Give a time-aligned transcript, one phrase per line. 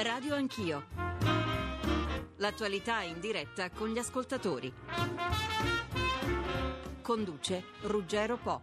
[0.00, 0.86] Radio Anch'io.
[2.36, 4.72] L'attualità in diretta con gli ascoltatori.
[7.02, 8.62] Conduce Ruggero Po.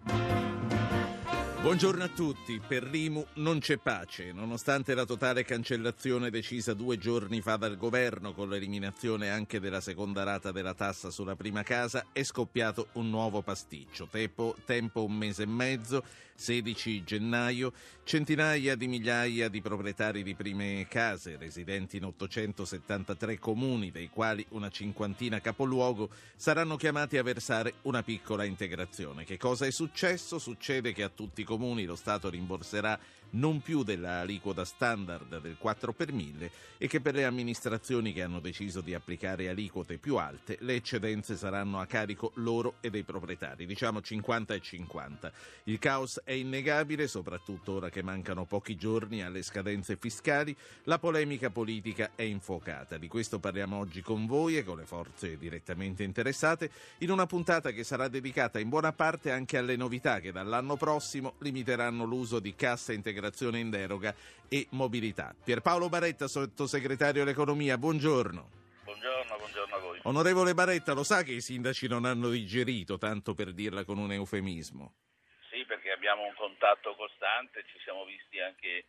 [1.62, 2.62] Buongiorno a tutti.
[2.66, 4.32] Per Rimu non c'è pace.
[4.32, 10.24] Nonostante la totale cancellazione decisa due giorni fa dal governo con l'eliminazione anche della seconda
[10.24, 14.08] rata della tassa sulla prima casa, è scoppiato un nuovo pasticcio.
[14.10, 16.04] Tempo, tempo un mese e mezzo,
[16.36, 24.10] 16 gennaio, centinaia di migliaia di proprietari di prime case, residenti in 873 comuni, dei
[24.10, 29.24] quali una cinquantina capoluogo, saranno chiamati a versare una piccola integrazione.
[29.24, 30.38] Che cosa è successo?
[30.38, 33.00] Succede che a tutti i comuni lo Stato rimborserà
[33.36, 38.40] non più dell'aliquota standard del 4 per 1000 e che per le amministrazioni che hanno
[38.40, 43.66] deciso di applicare aliquote più alte le eccedenze saranno a carico loro e dei proprietari,
[43.66, 45.32] diciamo 50 e 50.
[45.64, 51.50] Il caos è innegabile, soprattutto ora che mancano pochi giorni alle scadenze fiscali, la polemica
[51.50, 52.98] politica è infuocata.
[52.98, 57.72] Di questo parliamo oggi con voi e con le forze direttamente interessate in una puntata
[57.72, 62.56] che sarà dedicata in buona parte anche alle novità che dall'anno prossimo limiteranno l'uso di
[62.56, 63.24] cassa integrazione
[63.58, 64.14] in deroga
[64.50, 65.36] e mobilità.
[65.44, 68.50] Pierpaolo Baretta, sottosegretario all'economia, buongiorno.
[68.84, 70.00] Buongiorno, buongiorno a voi.
[70.04, 74.12] Onorevole Baretta, lo sa che i sindaci non hanno digerito, tanto per dirla con un
[74.12, 74.94] eufemismo?
[75.50, 78.86] Sì, perché abbiamo un contatto costante, ci siamo visti anche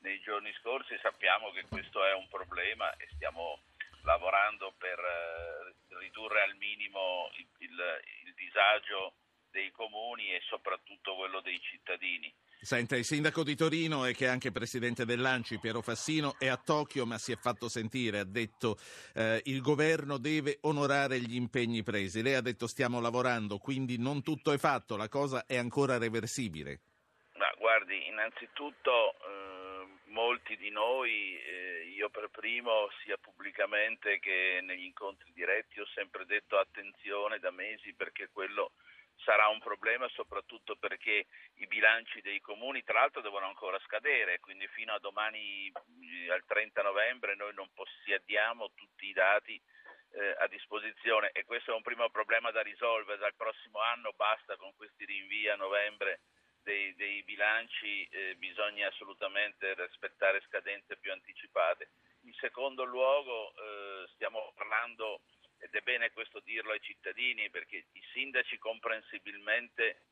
[0.00, 3.60] nei giorni scorsi, sappiamo che questo è un problema e stiamo
[4.02, 7.76] lavorando per eh, ridurre al minimo il, il,
[8.24, 9.14] il disagio
[9.50, 12.32] dei comuni e soprattutto quello dei cittadini.
[12.62, 16.58] Senta, il sindaco di Torino e che è anche presidente dell'Anci, Piero Fassino, è a
[16.58, 18.76] Tokyo ma si è fatto sentire, ha detto
[19.14, 22.22] eh, il governo deve onorare gli impegni presi.
[22.22, 26.80] Lei ha detto stiamo lavorando, quindi non tutto è fatto, la cosa è ancora reversibile.
[27.36, 34.84] Ma guardi, innanzitutto eh, molti di noi, eh, io per primo, sia pubblicamente che negli
[34.84, 38.72] incontri diretti, ho sempre detto attenzione da mesi perché quello
[39.24, 44.66] sarà un problema soprattutto perché i bilanci dei comuni tra l'altro devono ancora scadere, quindi
[44.68, 49.60] fino a domani eh, al 30 novembre noi non possiediamo tutti i dati
[50.12, 54.56] eh, a disposizione e questo è un primo problema da risolvere, dal prossimo anno basta
[54.56, 56.20] con questi rinvii a novembre
[56.62, 61.90] dei, dei bilanci, eh, bisogna assolutamente rispettare scadenze più anticipate.
[62.24, 65.22] In secondo luogo eh, stiamo parlando
[65.60, 70.02] ed è bene questo dirlo ai cittadini perché i sindaci comprensibilmente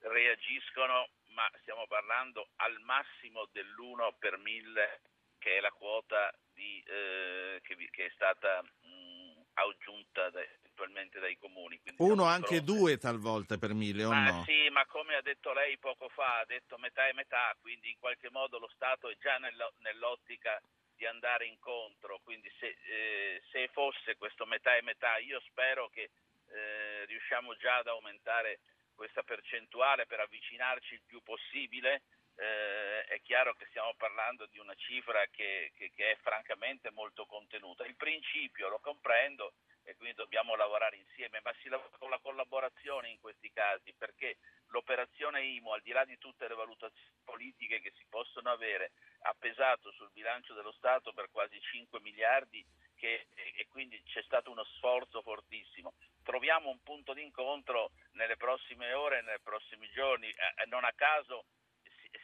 [0.00, 5.00] reagiscono, ma stiamo parlando al massimo dell'1 per mille
[5.38, 11.36] che è la quota di, eh, che, che, è stata mh, aggiunta da, eventualmente dai
[11.36, 11.78] comuni.
[11.98, 12.64] Uno anche pronti.
[12.64, 14.44] due talvolta per mille o ma no?
[14.44, 17.98] Sì, ma come ha detto lei poco fa, ha detto metà e metà, quindi in
[17.98, 20.58] qualche modo lo Stato è già nell'ottica
[21.04, 26.08] di andare incontro, quindi se, eh, se, fosse questo metà e metà, io spero che
[26.48, 28.60] eh, riusciamo già ad aumentare
[28.94, 32.02] questa percentuale per avvicinarci il più possibile.
[32.36, 37.26] Eh, è chiaro che stiamo parlando di una cifra che, che, che è francamente molto
[37.26, 37.84] contenuta.
[37.84, 39.52] Il principio lo comprendo
[39.84, 44.38] e quindi dobbiamo lavorare insieme, ma si lavora con la collaborazione in questi casi perché
[44.68, 48.92] l'operazione IMO, al di là di tutte le valutazioni politiche che si possono avere,
[49.26, 52.64] ha pesato sul bilancio dello Stato per quasi 5 miliardi
[52.94, 55.94] che, e quindi c'è stato uno sforzo fortissimo.
[56.22, 60.28] Troviamo un punto d'incontro nelle prossime ore nei prossimi giorni.
[60.28, 61.46] Eh, non a caso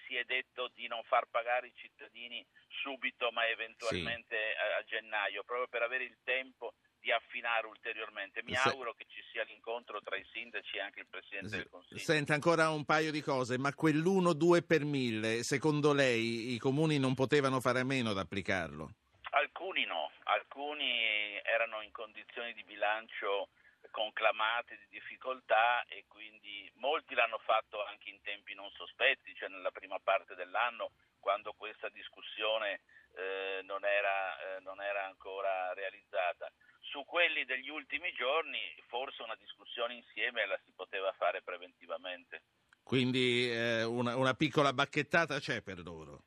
[0.07, 2.45] si è detto di non far pagare i cittadini
[2.83, 4.59] subito ma eventualmente sì.
[4.59, 8.43] a, a gennaio, proprio per avere il tempo di affinare ulteriormente.
[8.43, 8.69] Mi Se...
[8.69, 11.57] auguro che ci sia l'incontro tra i sindaci e anche il Presidente Se...
[11.57, 12.01] del Consiglio.
[12.01, 17.15] Senta ancora un paio di cose, ma quell'1-2 per mille, secondo lei i comuni non
[17.15, 18.91] potevano fare a meno ad applicarlo?
[19.33, 23.49] Alcuni no, alcuni erano in condizioni di bilancio
[23.91, 29.71] conclamate di difficoltà e quindi molti l'hanno fatto anche in tempi non sospetti, cioè nella
[29.71, 32.81] prima parte dell'anno quando questa discussione
[33.15, 36.51] eh, non, era, eh, non era ancora realizzata.
[36.91, 38.59] Su quelli degli ultimi giorni
[38.89, 42.43] forse una discussione insieme la si poteva fare preventivamente.
[42.83, 46.25] Quindi eh, una, una, piccola bacchettata c'è per loro?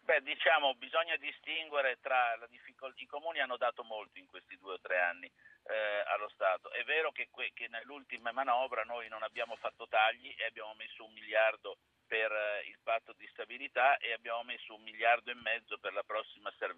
[0.00, 3.02] Beh, diciamo, bisogna distinguere tra la difficoltà.
[3.02, 6.72] I comuni hanno dato molto in questi due o tre anni eh, allo Stato.
[6.72, 11.04] È vero che, que- che, nell'ultima manovra noi non abbiamo fatto tagli e abbiamo messo
[11.04, 11.76] un miliardo
[12.06, 16.02] per eh, il patto di stabilità e abbiamo messo un miliardo e mezzo per la
[16.02, 16.69] prossima service tax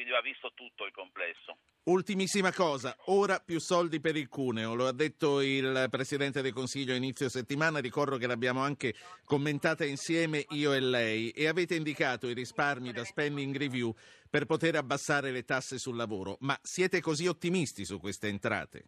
[0.00, 1.58] quindi va visto tutto il complesso.
[1.84, 6.94] Ultimissima cosa, ora più soldi per il Cuneo, lo ha detto il Presidente del Consiglio
[6.94, 8.94] a inizio settimana, ricordo che l'abbiamo anche
[9.24, 13.92] commentata insieme io e lei e avete indicato i risparmi da spending review
[14.30, 18.84] per poter abbassare le tasse sul lavoro, ma siete così ottimisti su queste entrate?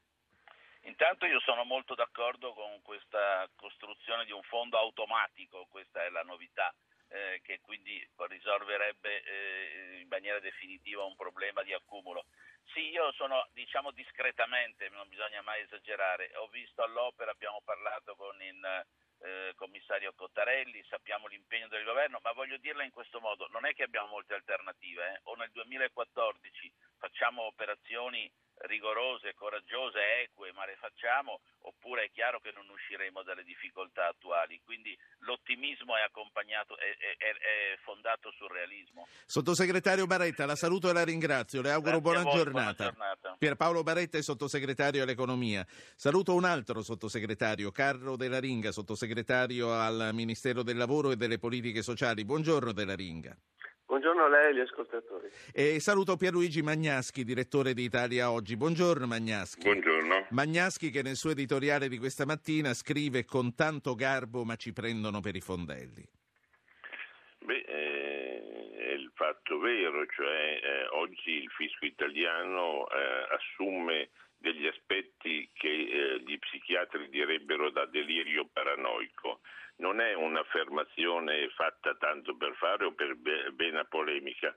[0.84, 6.22] Intanto io sono molto d'accordo con questa costruzione di un fondo automatico, questa è la
[6.22, 6.72] novità
[7.12, 12.24] eh, che quindi risolverebbe eh, in maniera definitiva un problema di accumulo.
[12.72, 18.40] Sì, io sono, diciamo discretamente, non bisogna mai esagerare, ho visto all'opera, abbiamo parlato con
[18.40, 18.86] il
[19.18, 23.74] eh, commissario Cottarelli, sappiamo l'impegno del governo, ma voglio dirla in questo modo, non è
[23.74, 25.20] che abbiamo molte alternative, eh?
[25.24, 28.30] o nel 2014 facciamo operazioni
[28.68, 34.60] rigorose, coraggiose, eque, ma le facciamo, oppure è chiaro che non usciremo dalle difficoltà attuali.
[34.64, 39.06] Quindi l'ottimismo è accompagnato, è, è, è fondato sul realismo.
[39.26, 42.90] Sottosegretario Baretta, la saluto e la ringrazio, le auguro buona, voi, giornata.
[42.90, 43.36] buona giornata.
[43.38, 45.66] Pierpaolo Baretta è sottosegretario all'economia.
[45.96, 51.82] Saluto un altro sottosegretario, Carlo Della Ringa, sottosegretario al Ministero del Lavoro e delle Politiche
[51.82, 52.24] Sociali.
[52.24, 53.36] Buongiorno Della Ringa.
[53.92, 55.28] Buongiorno a lei e agli ascoltatori.
[55.52, 58.56] E saluto Pierluigi Magnaschi, direttore di Italia Oggi.
[58.56, 59.64] Buongiorno Magnaschi.
[59.64, 60.28] Buongiorno.
[60.30, 65.20] Magnaschi che nel suo editoriale di questa mattina scrive con tanto garbo ma ci prendono
[65.20, 66.02] per i fondelli.
[67.40, 74.08] Beh, eh, è il fatto vero, cioè eh, oggi il fisco italiano eh, assume
[74.38, 79.40] degli aspetti che eh, gli psichiatri direbbero da delirio paranoico
[79.82, 83.16] non è un'affermazione fatta tanto per fare o per
[83.54, 84.56] vena polemica,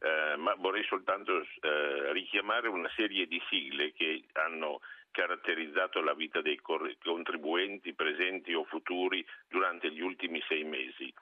[0.00, 4.80] eh, ma vorrei soltanto eh, richiamare una serie di sigle che hanno
[5.10, 11.12] caratterizzato la vita dei contribuenti presenti o futuri durante gli ultimi sei mesi.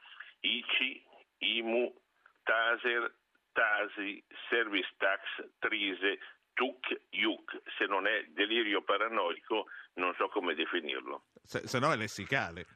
[0.41, 1.03] ICI,
[1.39, 1.95] IMU,
[2.43, 3.15] TASER,
[3.53, 5.21] TASI, Service Tax,
[5.61, 6.19] TRISE,
[6.53, 7.63] TUC, IUC.
[7.79, 11.27] Se non è delirio paranoico non so come definirlo.
[11.45, 12.67] Se, se no è lessicale.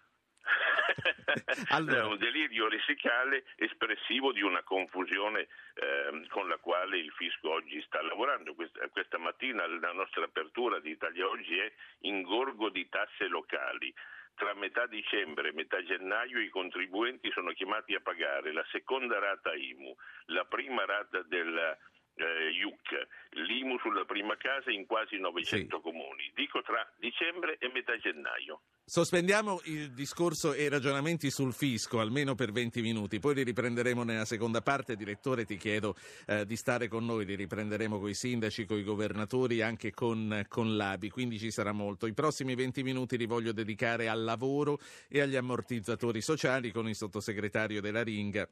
[1.70, 2.02] allora.
[2.02, 7.80] È un delirio lessicale espressivo di una confusione eh, con la quale il fisco oggi
[7.82, 8.54] sta lavorando.
[8.54, 13.92] Questa, questa mattina la nostra apertura di Italia Oggi è ingorgo di tasse locali.
[14.34, 19.54] Tra metà dicembre e metà gennaio i contribuenti sono chiamati a pagare la seconda rata
[19.54, 19.94] IMU,
[20.26, 21.76] la prima rata del
[22.20, 25.82] eh, IUC, l'IMU sulla prima casa in quasi 900 sì.
[25.82, 26.30] comuni.
[26.34, 28.60] Dico tra dicembre e metà gennaio.
[28.84, 34.02] Sospendiamo il discorso e i ragionamenti sul fisco, almeno per 20 minuti, poi li riprenderemo
[34.02, 34.96] nella seconda parte.
[34.96, 35.94] Direttore, ti chiedo
[36.26, 40.44] eh, di stare con noi, li riprenderemo con i sindaci, con i governatori, anche con,
[40.48, 42.06] con l'ABI, quindi ci sarà molto.
[42.06, 44.78] I prossimi 20 minuti li voglio dedicare al lavoro
[45.08, 48.48] e agli ammortizzatori sociali con il sottosegretario della Ringa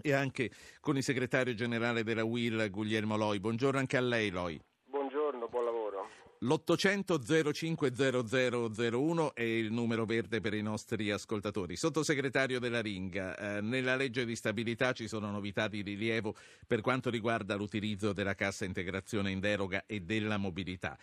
[0.00, 0.50] e anche
[0.80, 3.40] con il segretario generale della UIL Guglielmo Loi.
[3.40, 4.60] Buongiorno anche a lei Loi.
[4.84, 6.08] Buongiorno, buon lavoro.
[6.42, 11.76] L'800 050001 è il numero verde per i nostri ascoltatori.
[11.76, 16.34] Sottosegretario della Ringa, eh, nella legge di stabilità ci sono novità di rilievo
[16.66, 20.96] per quanto riguarda l'utilizzo della cassa integrazione in deroga e della mobilità.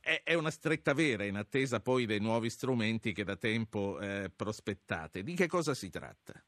[0.00, 4.30] È, è una stretta vera in attesa poi dei nuovi strumenti che da tempo eh,
[4.34, 5.22] prospettate.
[5.22, 6.42] Di che cosa si tratta?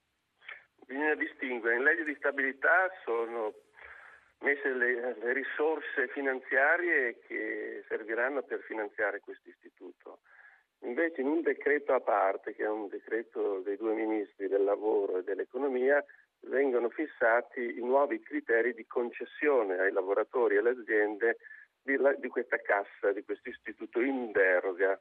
[0.93, 3.55] Bisogna distinguere, in legge di stabilità sono
[4.41, 10.19] messe le, le, risorse finanziarie che serviranno per finanziare questo istituto.
[10.81, 15.17] Invece in un decreto a parte, che è un decreto dei due ministri del lavoro
[15.17, 16.05] e dell'economia,
[16.41, 21.39] vengono fissati i nuovi criteri di concessione ai lavoratori e alle aziende
[21.83, 25.01] di, la, di questa cassa, di questo istituto in deroga.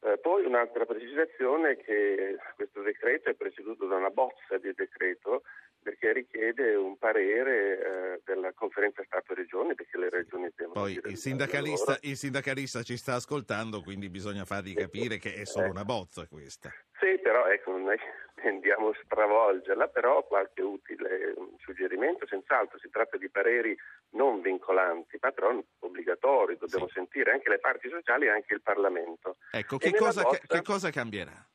[0.00, 5.42] Eh, poi un'altra precisazione è che questo decreto è preceduto da una bozza di decreto
[5.88, 10.80] perché richiede un parere eh, della conferenza Stato-Regioni perché le regioni devono...
[10.80, 15.70] Poi il sindacalista, il sindacalista, ci sta ascoltando quindi bisogna fargli capire che è solo
[15.70, 16.68] una bozza questa.
[17.00, 17.96] Sì, però ecco, noi
[18.34, 23.74] tendiamo a stravolgerla, però qualche utile suggerimento senz'altro, si tratta di pareri
[24.10, 26.94] non vincolanti, ma però obbligatori, dobbiamo sì.
[26.96, 29.36] sentire anche le parti sociali e anche il Parlamento.
[29.52, 31.48] Ecco, che cosa, bozza, che cosa cambierà?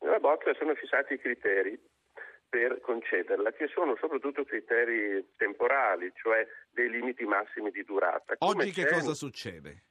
[0.00, 1.78] Nella bozza sono fissati i criteri
[2.56, 8.34] per concederla, che sono soprattutto criteri temporali, cioè dei limiti massimi di durata.
[8.38, 9.82] Oggi che cosa succede?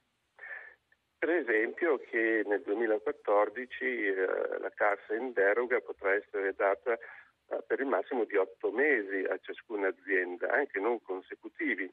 [1.16, 4.14] Per esempio che nel 2014 eh,
[4.58, 9.38] la cassa in deroga potrà essere data eh, per il massimo di otto mesi a
[9.40, 11.88] ciascuna azienda, anche non consecutivi.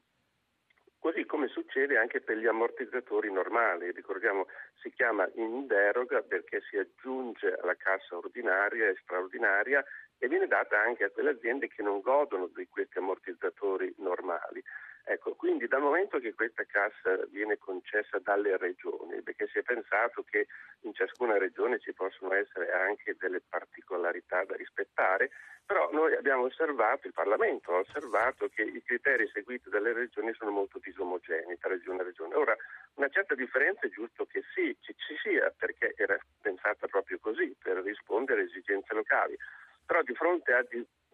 [1.04, 4.46] Così come succede anche per gli ammortizzatori normali, ricordiamo
[4.80, 9.84] si chiama in deroga perché si aggiunge alla cassa ordinaria e straordinaria
[10.16, 14.64] e viene data anche a quelle aziende che non godono di questi ammortizzatori normali.
[15.06, 20.22] Ecco, quindi dal momento che questa cassa viene concessa dalle regioni, perché si è pensato
[20.22, 20.46] che
[20.80, 25.30] in ciascuna regione ci possono essere anche delle particolarità da rispettare,
[25.66, 30.50] però noi abbiamo osservato, il Parlamento ha osservato che i criteri seguiti dalle regioni sono
[30.50, 32.34] molto disomogenei tra regione e regione.
[32.34, 32.56] Ora,
[32.94, 37.54] una certa differenza è giusto che sì, ci, ci sia, perché era pensata proprio così,
[37.62, 39.36] per rispondere a esigenze locali,
[39.84, 40.64] però di fronte a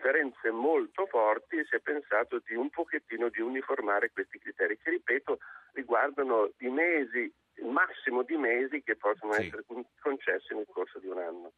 [0.01, 5.39] differenze molto forti si è pensato di un pochettino di uniformare questi criteri che ripeto
[5.75, 9.43] riguardano i mesi, il massimo di mesi che possono sì.
[9.43, 9.65] essere
[10.01, 11.53] concessi nel corso di un anno.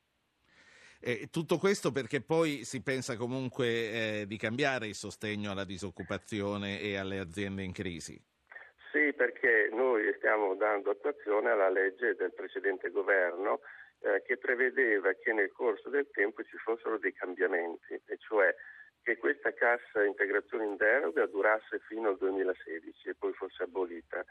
[1.00, 6.80] Eh, tutto questo perché poi si pensa comunque eh, di cambiare il sostegno alla disoccupazione
[6.80, 8.20] e alle aziende in crisi.
[8.92, 13.60] Sì, perché noi stiamo dando attuazione alla legge del precedente governo
[14.02, 18.54] eh, che prevedeva che nel corso del tempo ci fossero dei cambiamenti, e cioè
[19.02, 24.24] che questa cassa integrazione in deroga durasse fino al 2016 e poi fosse abolita.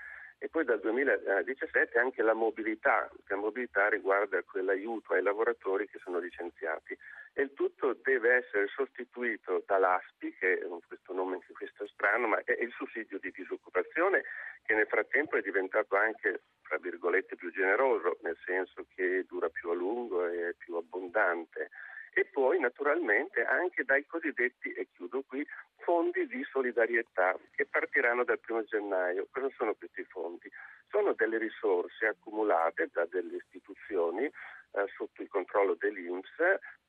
[0.43, 6.17] E poi dal 2017 anche la mobilità, la mobilità riguarda quell'aiuto ai lavoratori che sono
[6.17, 6.97] licenziati.
[7.33, 12.41] E il tutto deve essere sostituito dall'ASPI, che è questo nome che questo strano, ma
[12.43, 14.23] è il sussidio di disoccupazione
[14.63, 19.69] che nel frattempo è diventato anche, tra virgolette, più generoso, nel senso che dura più
[19.69, 21.69] a lungo e è più abbondante
[22.13, 25.45] e poi naturalmente anche dai cosiddetti, e chiudo qui,
[25.79, 29.27] fondi di solidarietà che partiranno dal primo gennaio.
[29.31, 30.51] Cosa sono questi fondi?
[30.89, 36.29] Sono delle risorse accumulate da delle istituzioni eh, sotto il controllo dell'Inps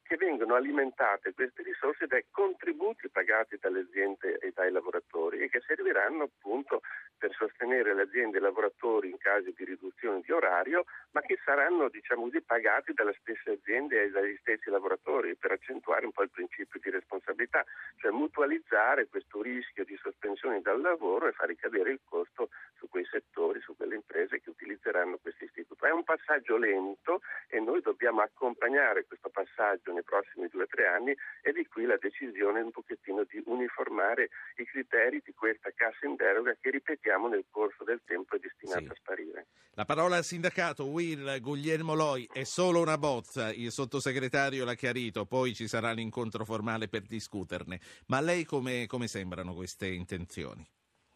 [0.02, 5.62] che vengono alimentate queste risorse dai contributi pagati dalle aziende e dai lavoratori e che
[5.66, 6.82] serviranno appunto
[7.22, 11.38] per sostenere le aziende e i lavoratori in caso di riduzione di orario, ma che
[11.44, 16.24] saranno diciamo così, pagati dalle stesse aziende e dagli stessi lavoratori per accentuare un po'
[16.24, 17.64] il principio di responsabilità,
[17.98, 23.04] cioè mutualizzare questo rischio di sospensione dal lavoro e far ricadere il costo su quei
[23.04, 25.86] settori, su quelle imprese che utilizzeranno questo istituto.
[25.86, 26.02] È un
[26.32, 31.52] passaggio lento e noi dobbiamo accompagnare questo passaggio nei prossimi due o tre anni e
[31.52, 36.56] di qui la decisione un pochettino di uniformare i criteri di questa cassa in deroga
[36.58, 38.88] che ripetiamo nel corso del tempo è destinata sì.
[38.88, 39.46] a sparire.
[39.74, 45.24] La parola al sindacato, Will Guglielmo Loi, è solo una bozza, il sottosegretario l'ha chiarito,
[45.24, 47.80] poi ci sarà l'incontro formale per discuterne.
[48.06, 50.66] Ma a lei come, come sembrano queste intenzioni?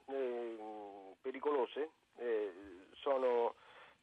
[0.07, 0.57] Eh,
[1.21, 2.53] pericolose, eh,
[2.93, 3.55] sono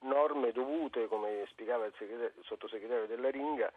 [0.04, 3.72] norme dovute, come spiegava il, il sottosegretario della Ringa,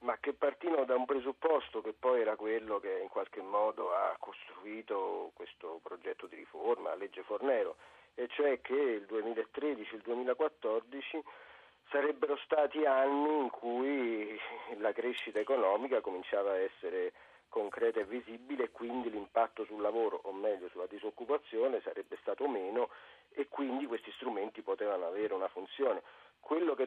[0.00, 4.16] ma che partivano da un presupposto che poi era quello che in qualche modo ha
[4.18, 7.76] costruito questo progetto di riforma, la legge Fornero,
[8.14, 11.22] e cioè che il 2013 e il 2014
[11.88, 14.38] sarebbero stati anni in cui
[14.78, 17.12] la crescita economica cominciava a essere
[17.48, 22.88] concreta e visibile e quindi l'impatto sul lavoro, o meglio sulla disoccupazione, sarebbe stato meno
[23.34, 26.02] e quindi questi strumenti potevano avere una funzione.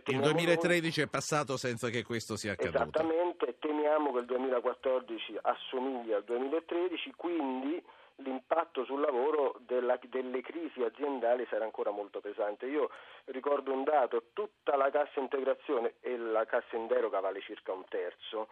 [0.06, 1.08] il 2013 noi...
[1.08, 2.78] è passato senza che questo sia accaduto.
[2.78, 7.84] Esattamente, temiamo che il 2014 assomigli al 2013, quindi
[8.18, 12.66] l'impatto sul lavoro della, delle crisi aziendali sarà ancora molto pesante.
[12.66, 12.90] Io
[13.26, 17.84] ricordo un dato, tutta la cassa integrazione e la cassa in deroga vale circa un
[17.90, 18.48] terzo,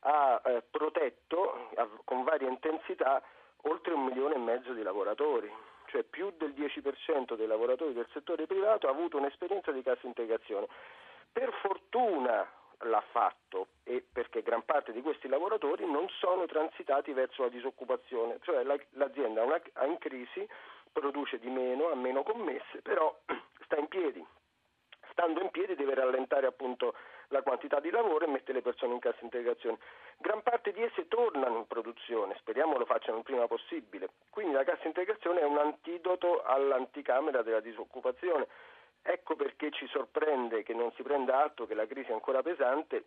[0.00, 3.22] ha eh, protetto a, con varia intensità
[3.62, 5.50] oltre un milione e mezzo di lavoratori
[5.88, 10.68] cioè più del 10% dei lavoratori del settore privato ha avuto un'esperienza di cassa integrazione.
[11.32, 12.48] Per fortuna
[12.82, 18.38] l'ha fatto e perché gran parte di questi lavoratori non sono transitati verso la disoccupazione,
[18.42, 19.42] cioè la, l'azienda
[19.72, 20.46] è in crisi,
[20.92, 23.16] produce di meno, ha meno commesse, però
[23.64, 24.24] sta in piedi.
[25.10, 26.94] Stando in piedi deve rallentare appunto
[27.28, 29.78] la quantità di lavoro e mette le persone in cassa integrazione.
[30.18, 34.08] Gran parte di esse tornano in produzione, speriamo lo facciano il prima possibile.
[34.30, 38.46] Quindi la cassa integrazione è un antidoto all'anticamera della disoccupazione.
[39.02, 43.04] Ecco perché ci sorprende che non si prenda atto che la crisi è ancora pesante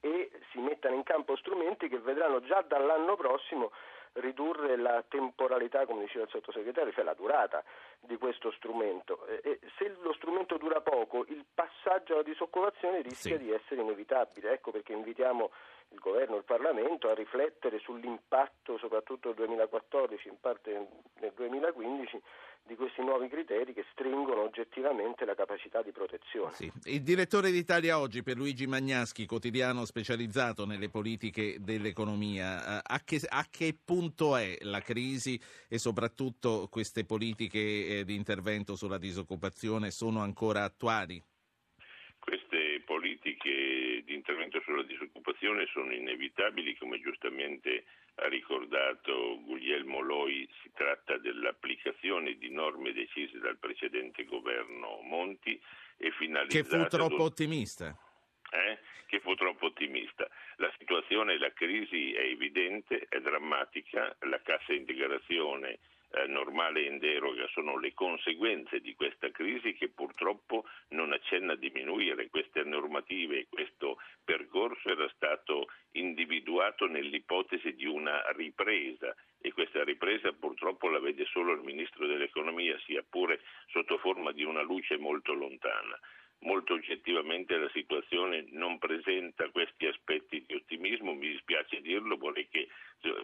[0.00, 3.72] e si mettano in campo strumenti che vedranno già dall'anno prossimo
[4.14, 7.62] ridurre la temporalità, come diceva il sottosegretario, cioè la durata
[8.00, 9.26] di questo strumento.
[9.26, 13.44] E se lo strumento dura poco, il passaggio alla disoccupazione rischia sì.
[13.44, 14.52] di essere inevitabile.
[14.52, 15.50] Ecco perché invitiamo
[15.90, 20.88] il governo e il Parlamento a riflettere sull'impatto, soprattutto nel 2014, in parte
[21.20, 22.20] nel 2015,
[22.66, 26.54] di questi nuovi criteri che stringono oggettivamente la capacità di protezione.
[26.54, 26.72] Sì.
[26.84, 33.20] Il direttore d'Italia Oggi, per Luigi Magnaschi, quotidiano specializzato nelle politiche dell'economia, eh, a che,
[33.26, 35.38] a che punto è la crisi
[35.68, 37.58] e soprattutto queste politiche
[37.98, 41.22] eh, di intervento sulla disoccupazione sono ancora attuali?
[45.64, 47.84] Disoccupazione sono inevitabili, come giustamente
[48.16, 55.60] ha ricordato Guglielmo Loi, si tratta dell'applicazione di norme decise dal precedente governo Monti
[55.96, 56.62] e finalizzate...
[56.62, 57.96] Che fu troppo ottimista.
[58.50, 58.78] Eh?
[59.06, 60.28] Che fu troppo ottimista.
[60.56, 65.78] La situazione, la crisi è evidente, è drammatica, la cassa integrazione
[66.14, 71.54] eh, normale e in deroga sono le conseguenze di questa crisi che purtroppo non accenna
[71.54, 72.28] a diminuire.
[72.28, 73.98] Queste normative e questo
[74.54, 81.52] percorso era stato individuato nell'ipotesi di una ripresa e questa ripresa purtroppo la vede solo
[81.52, 85.98] il Ministro dell'Economia, sia pure sotto forma di una luce molto lontana.
[86.40, 92.68] Molto oggettivamente la situazione non presenta questi aspetti di ottimismo, mi dispiace dirlo, vorrei che,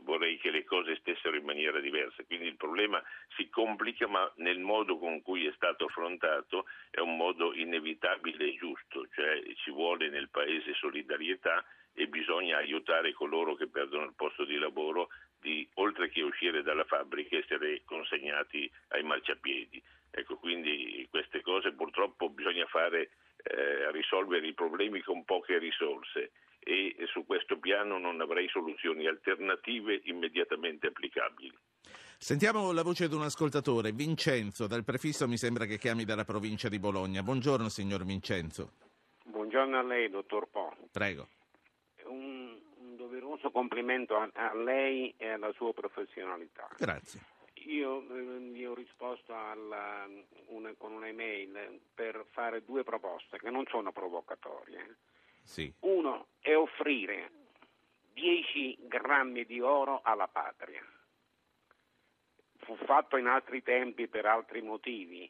[0.03, 3.03] vorrei che, le cose stessero in maniera diversa, quindi il problema
[3.37, 8.57] si complica ma nel modo con cui è stato affrontato è un modo inevitabile e
[8.57, 14.45] giusto, cioè ci vuole nel Paese solidarietà e bisogna aiutare coloro che perdono il posto
[14.45, 15.09] di lavoro
[15.41, 19.83] di, oltre che uscire dalla fabbrica, essere consegnati ai marciapiedi.
[20.11, 23.11] Ecco, quindi queste cose purtroppo bisogna fare,
[23.43, 30.03] eh, risolvere i problemi con poche risorse e su questo piano non avrei soluzioni alternative
[30.05, 31.57] immediatamente applicabili.
[32.19, 36.69] Sentiamo la voce di un ascoltatore, Vincenzo, dal prefisso mi sembra che chiami dalla provincia
[36.69, 37.23] di Bologna.
[37.23, 38.80] Buongiorno signor Vincenzo.
[39.51, 40.77] Buongiorno a lei, dottor Po.
[40.93, 41.27] Prego.
[42.05, 46.69] Un, un doveroso complimento a, a lei e alla sua professionalità.
[46.79, 47.21] Grazie.
[47.67, 50.07] Io gli eh, ho risposto alla,
[50.51, 54.99] una, con un'email per fare due proposte che non sono provocatorie.
[55.43, 55.75] Sì.
[55.81, 57.33] Uno è offrire
[58.13, 60.87] 10 grammi di oro alla patria.
[62.59, 65.29] Fu fatto in altri tempi per altri motivi,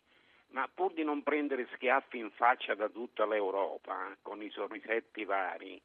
[0.50, 5.80] ma pur di non prendere schiaffi in faccia da tutta l'Europa con i sorrisetti vari,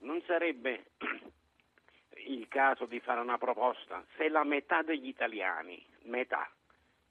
[0.00, 0.92] non sarebbe
[2.26, 6.50] il caso di fare una proposta, se la metà degli italiani, metà,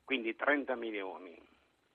[0.03, 1.36] quindi 30 milioni,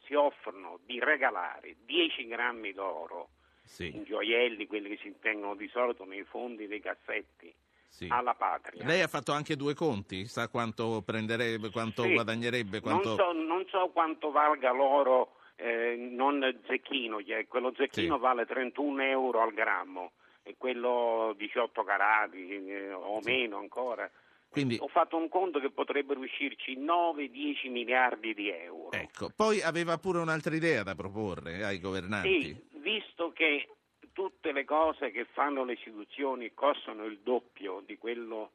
[0.05, 3.31] si offrono di regalare 10 grammi d'oro
[3.65, 3.95] sì.
[3.95, 7.53] in gioielli, quelli che si tengono di solito nei fondi dei cassetti,
[7.89, 8.07] sì.
[8.11, 8.85] alla patria.
[8.85, 12.13] Lei ha fatto anche due conti, sa quanto prenderebbe, quanto sì.
[12.13, 12.81] guadagnerebbe?
[12.81, 13.09] Quanto...
[13.09, 17.19] Non, so, non, so, quanto valga l'oro eh, non zecchino,
[17.49, 23.31] quello zecchino vale 31 euro al grammo e quello 18 carati eh, o sì.
[23.31, 24.11] meno ancora.
[24.49, 28.93] Quindi, Ho fatto un conto che potrebbero uscirci 9-10 miliardi di euro.
[28.93, 32.43] Ecco, poi aveva pure un'altra idea da proporre ai governanti.
[32.43, 33.69] Sì, visto che
[34.17, 38.53] tutte le cose che fanno le istituzioni costano il doppio di, quello,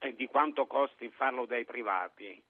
[0.00, 2.42] eh, di quanto costi farlo dai privati,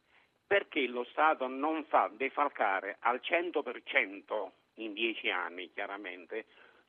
[0.46, 6.46] perché lo Stato non fa defalcare al 100% in 10 anni, chiaramente,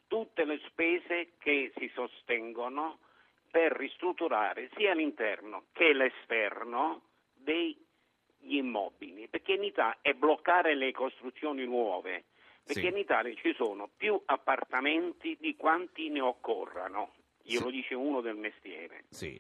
[0.07, 2.99] tutte le spese che si sostengono
[3.51, 7.01] per ristrutturare sia l'interno che l'esterno
[7.33, 7.75] degli
[8.43, 12.23] immobili, perché in Italia è bloccare le costruzioni nuove,
[12.67, 12.87] perché sì.
[12.87, 17.71] in Italia ci sono più appartamenti di quanti ne occorrano, io sì.
[17.71, 19.05] dice uno del mestiere.
[19.09, 19.39] Sì.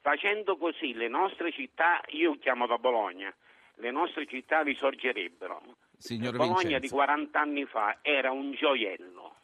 [0.00, 3.32] Facendo così le nostre città, io chiamo da Bologna,
[3.76, 5.62] le nostre città risorgerebbero.
[5.96, 6.80] Signor Bologna Vincenzo.
[6.80, 9.36] di 40 anni fa era un gioiello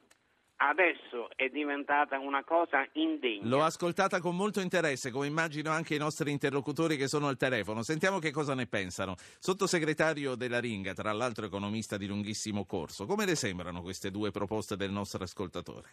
[0.68, 3.46] adesso è diventata una cosa indegna.
[3.46, 7.82] L'ho ascoltata con molto interesse, come immagino anche i nostri interlocutori che sono al telefono.
[7.82, 9.14] Sentiamo che cosa ne pensano.
[9.16, 14.76] Sottosegretario della Ringa, tra l'altro economista di lunghissimo corso, come le sembrano queste due proposte
[14.76, 15.88] del nostro ascoltatore?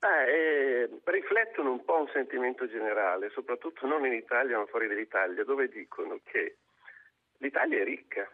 [0.00, 5.68] Eh, riflettono un po' un sentimento generale, soprattutto non in Italia ma fuori dall'Italia, dove
[5.68, 6.56] dicono che
[7.38, 8.28] l'Italia è ricca.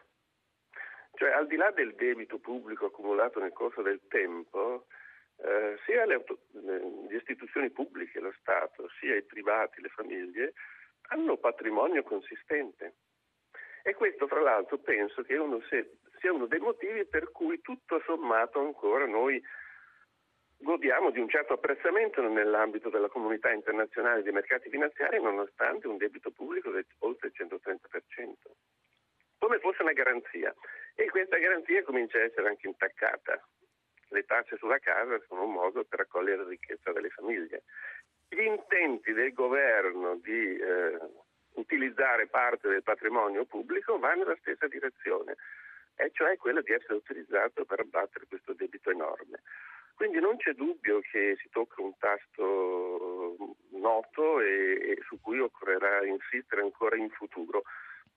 [1.14, 4.86] Cioè, al di là del debito pubblico accumulato nel corso del tempo,
[5.40, 10.54] eh, sia le, auto- le, istituzioni pubbliche, lo Stato, sia i privati, le famiglie,
[11.08, 12.94] hanno patrimonio consistente.
[13.82, 18.02] E questo, fra l'altro, penso che uno se, sia uno dei motivi per cui tutto
[18.04, 19.40] sommato ancora noi
[20.60, 26.32] godiamo di un certo apprezzamento nell'ambito della comunità internazionale dei mercati finanziari nonostante un debito
[26.32, 28.32] pubblico di oltre il 130%,
[29.38, 30.52] come fosse una garanzia.
[30.96, 33.40] E questa garanzia comincia a essere anche intaccata
[34.08, 37.64] le tasse sulla casa sono un modo per raccogliere la ricchezza delle famiglie.
[38.28, 40.98] Gli intenti del governo di eh,
[41.54, 45.36] utilizzare parte del patrimonio pubblico vanno nella stessa direzione,
[45.96, 49.42] e cioè quella di essere utilizzato per abbattere questo debito enorme.
[49.94, 53.36] Quindi non c'è dubbio che si tocca un tasto
[53.72, 57.64] noto e, e su cui occorrerà insistere ancora in futuro.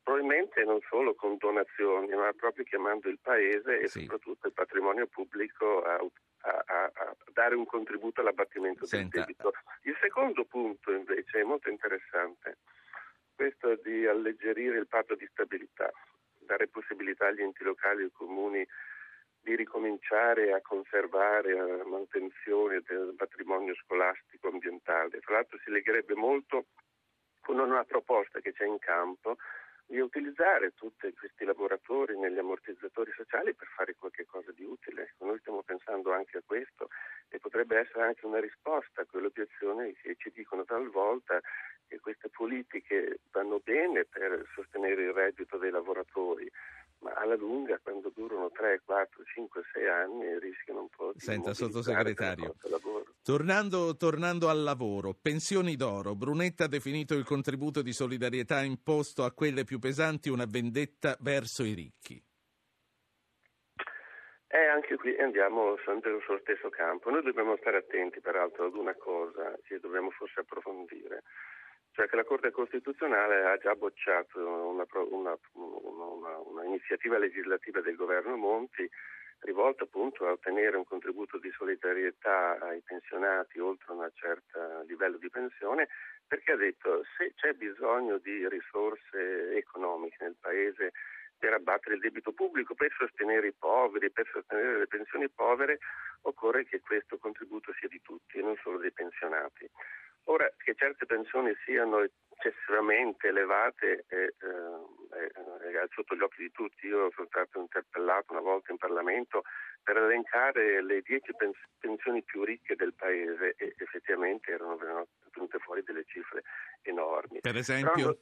[0.04, 4.02] Probabilmente non solo con donazioni, ma proprio chiamando il paese e sì.
[4.02, 9.18] soprattutto il patrimonio pubblico a, a, a, a, dare un contributo all'abbattimento Senta.
[9.18, 9.54] del debito.
[9.84, 12.58] Il secondo punto invece è molto interessante,
[13.36, 15.92] questo di alleggerire il patto di stabilità,
[16.40, 18.68] dare possibilità agli enti locali e ai comuni
[19.44, 25.20] di ricominciare a conservare la manutenzione del patrimonio scolastico ambientale.
[25.20, 26.66] Tra l'altro si legherebbe molto
[27.40, 29.38] con una proposta che c'è in campo
[29.92, 35.16] di utilizzare tutti questi lavoratori negli ammortizzatori sociali per fare qualche cosa di utile.
[35.20, 36.88] Noi stiamo pensando anche a questo
[37.28, 41.42] e potrebbe essere anche una risposta a quelle obiezioni che ci dicono talvolta
[41.90, 46.50] che queste politiche vanno bene per sostenere il reddito dei lavoratori,
[47.02, 51.20] ma alla lunga, quando durano 3, 4, 5, 6 anni, rischiano un po' di...
[51.20, 52.56] Senta, sottosegretario,
[53.24, 59.32] tornando, tornando al lavoro, pensioni d'oro, Brunetta ha definito il contributo di solidarietà imposto a
[59.32, 62.24] quelle più pesanti una vendetta verso i ricchi.
[64.54, 67.10] Eh, anche qui andiamo sempre sullo stesso campo.
[67.10, 71.24] Noi dobbiamo stare attenti, peraltro, ad una cosa che dobbiamo forse approfondire
[71.94, 77.96] cioè che la Corte Costituzionale ha già bocciato una, una, una, una, iniziativa legislativa del
[77.96, 78.90] governo Monti
[79.42, 85.30] rivolta appunto a ottenere un contributo di solidarietà ai pensionati oltre un certo livello di
[85.30, 85.90] pensione,
[86.28, 90.92] perché ha detto se c'è bisogno di risorse economiche nel Paese
[91.38, 95.80] per abbattere il debito pubblico, per sostenere i poveri, per sostenere le pensioni povere,
[96.22, 99.68] occorre che questo contributo sia di tutti e non solo dei pensionati.
[100.26, 102.06] Ora, che certe pensioni siano
[102.42, 104.34] eccessivamente elevate è, eh,
[105.10, 106.88] è, è, sotto gli occhi di tutti.
[106.88, 109.44] Io sono stato interpellato una volta in Parlamento
[109.84, 111.32] per elencare le dieci
[111.80, 116.44] pensioni più ricche del Paese e effettivamente erano venute fuori delle cifre
[116.82, 117.42] enormi.
[117.42, 118.22] Per esempio?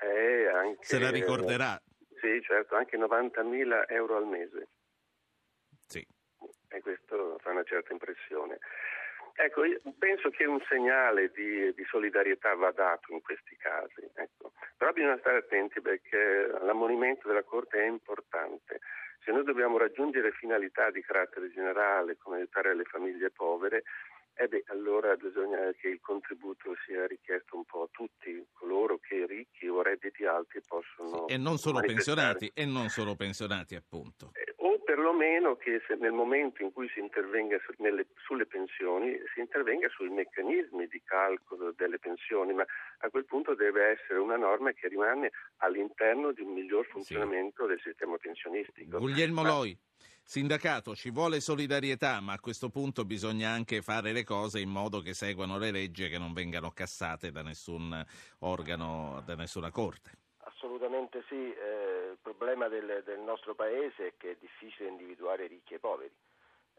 [0.00, 1.80] Eh, anche, se la ricorderà.
[2.20, 4.68] Sì, certo, anche 90.000 euro al mese.
[5.86, 6.06] Sì.
[6.68, 8.58] E questo fa una certa impressione.
[9.34, 9.62] Ecco,
[9.98, 14.52] penso che un segnale di, di, solidarietà va dato in questi casi, ecco.
[14.76, 18.80] però bisogna stare attenti perché l'ammonimento della Corte è importante.
[19.24, 23.84] Se noi dobbiamo raggiungere finalità di carattere generale come aiutare le famiglie povere,
[24.34, 29.26] eh beh, allora bisogna che il contributo sia richiesto un po' a tutti coloro che
[29.26, 31.26] ricchi o redditi alti possono.
[31.26, 34.30] Sì, e non solo pensionati, e non solo pensionati, appunto.
[34.32, 39.40] Eh, o perlomeno che nel momento in cui si intervenga su, nelle, sulle pensioni si
[39.40, 42.64] intervenga sui meccanismi di calcolo delle pensioni, ma
[42.98, 47.68] a quel punto deve essere una norma che rimane all'interno di un miglior funzionamento sì.
[47.68, 48.98] del sistema pensionistico.
[48.98, 49.48] Guglielmo ma...
[49.48, 49.78] Loi.
[50.32, 55.00] Sindacato, ci vuole solidarietà, ma a questo punto bisogna anche fare le cose in modo
[55.00, 58.02] che seguano le leggi e che non vengano cassate da nessun
[58.38, 60.12] organo, da nessuna corte.
[60.38, 65.74] Assolutamente sì, eh, il problema del, del, nostro paese è che è difficile individuare ricchi
[65.74, 66.14] e poveri.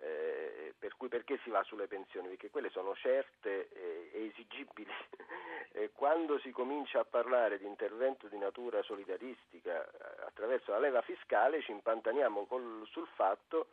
[0.04, 2.28] Eh, per cui perché si va sulle pensioni?
[2.28, 4.92] Perché quelle sono certe e, e esigibili.
[5.72, 11.02] e quando si comincia a parlare di intervento di natura solidaristica eh, attraverso la leva
[11.02, 13.68] fiscale ci impantaniamo col, sul fatto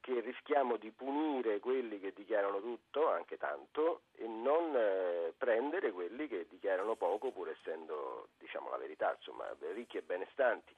[0.00, 6.26] che rischiamo di punire quelli che dichiarano tutto, anche tanto, e non eh, prendere quelli
[6.26, 9.44] che dichiarano poco, pur essendo, diciamo la verità, insomma,
[9.74, 10.74] ricchi e benestanti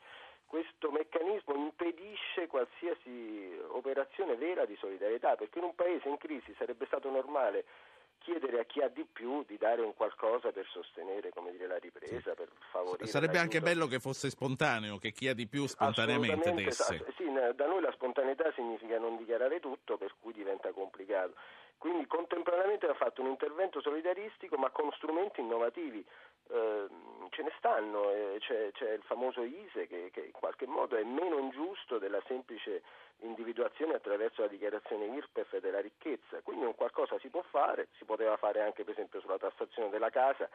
[0.53, 3.59] questo meccanismo impedisce qualsiasi
[4.33, 7.65] operazione vera di solidarietà, perché in un paese in crisi sarebbe stato normale
[8.19, 12.35] chiedere a chi ha di più di dare un qualcosa per sostenere dire, la ripresa,
[12.35, 13.07] per favorire.
[13.07, 17.05] Sarebbe anche bello che fosse spontaneo, che chi ha di più spontaneamente desse.
[17.17, 21.35] Sì, da noi la spontaneità significa non dichiarare tutto, per cui diventa complicato.
[21.79, 26.07] Quindi contemporaneamente ha fatto un intervento solidaristico ma con strumenti innovativi.
[26.51, 26.87] Eh,
[27.31, 31.39] ce ne stanno, c'è, c'è, il famoso ISE che, che, in qualche modo è meno
[31.39, 32.83] ingiusto della semplice
[33.21, 38.37] individuazione attraverso la dichiarazione IRPEF della ricchezza, quindi un qualcosa si può fare, si poteva
[38.37, 40.49] fare anche per esempio sulla tassazione della casa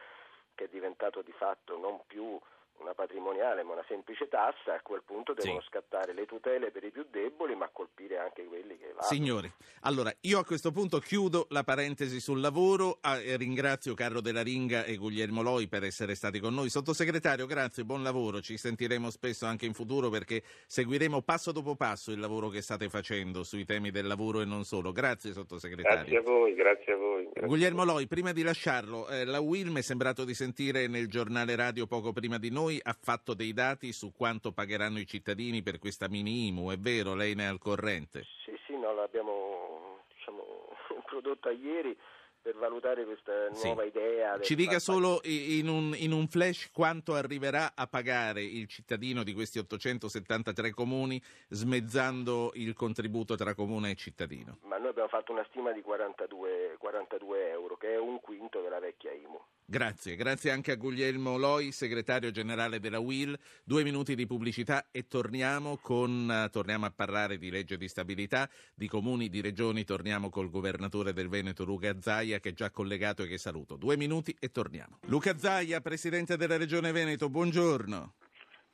[0.54, 2.38] che è diventato di fatto non più
[2.80, 5.66] una patrimoniale ma una semplice tassa, a quel punto devono sì.
[5.68, 9.02] scattare le tutele per i più deboli ma colpire anche quelli che vanno.
[9.02, 9.50] Signori,
[9.82, 14.84] allora io a questo punto chiudo la parentesi sul lavoro, ah, ringrazio Carlo della Ringa
[14.84, 16.68] e Guglielmo Loi per essere stati con noi.
[16.68, 22.10] Sottosegretario, grazie, buon lavoro, ci sentiremo spesso anche in futuro perché seguiremo passo dopo passo
[22.12, 24.92] il lavoro che state facendo sui temi del lavoro e non solo.
[24.92, 25.98] Grazie Sottosegretario.
[25.98, 27.24] Grazie a voi, grazie a voi.
[27.24, 31.08] Grazie Guglielmo Loi, prima di lasciarlo, eh, la UIL mi è sembrato di sentire nel
[31.08, 35.06] giornale radio poco prima di noi noi ha fatto dei dati su quanto pagheranno i
[35.06, 37.14] cittadini per questa mini IMU, è vero?
[37.14, 38.24] Lei ne è al corrente?
[38.44, 40.68] Sì, sì, no, l'abbiamo diciamo,
[41.08, 41.96] prodotta ieri
[42.40, 43.88] per valutare questa nuova Sì.
[43.88, 44.38] idea.
[44.40, 49.32] Ci dica solo in un, in un flash quanto arriverà a pagare il cittadino di
[49.32, 54.58] questi 873 comuni smezzando il contributo tra comune e cittadino.
[54.64, 58.78] Ma noi abbiamo fatto una stima di 42, 42 euro, che è un quinto della
[58.78, 59.40] vecchia IMU.
[59.70, 63.38] Grazie, grazie anche a Guglielmo Loi, segretario generale della UIL.
[63.62, 68.88] Due minuti di pubblicità e torniamo, con, torniamo a parlare di legge di stabilità, di
[68.88, 69.84] comuni, di regioni.
[69.84, 73.76] Torniamo col governatore del Veneto Luca Zaia che è già collegato e che saluto.
[73.76, 75.00] Due minuti e torniamo.
[75.02, 78.14] Luca Zaia, presidente della regione Veneto, buongiorno.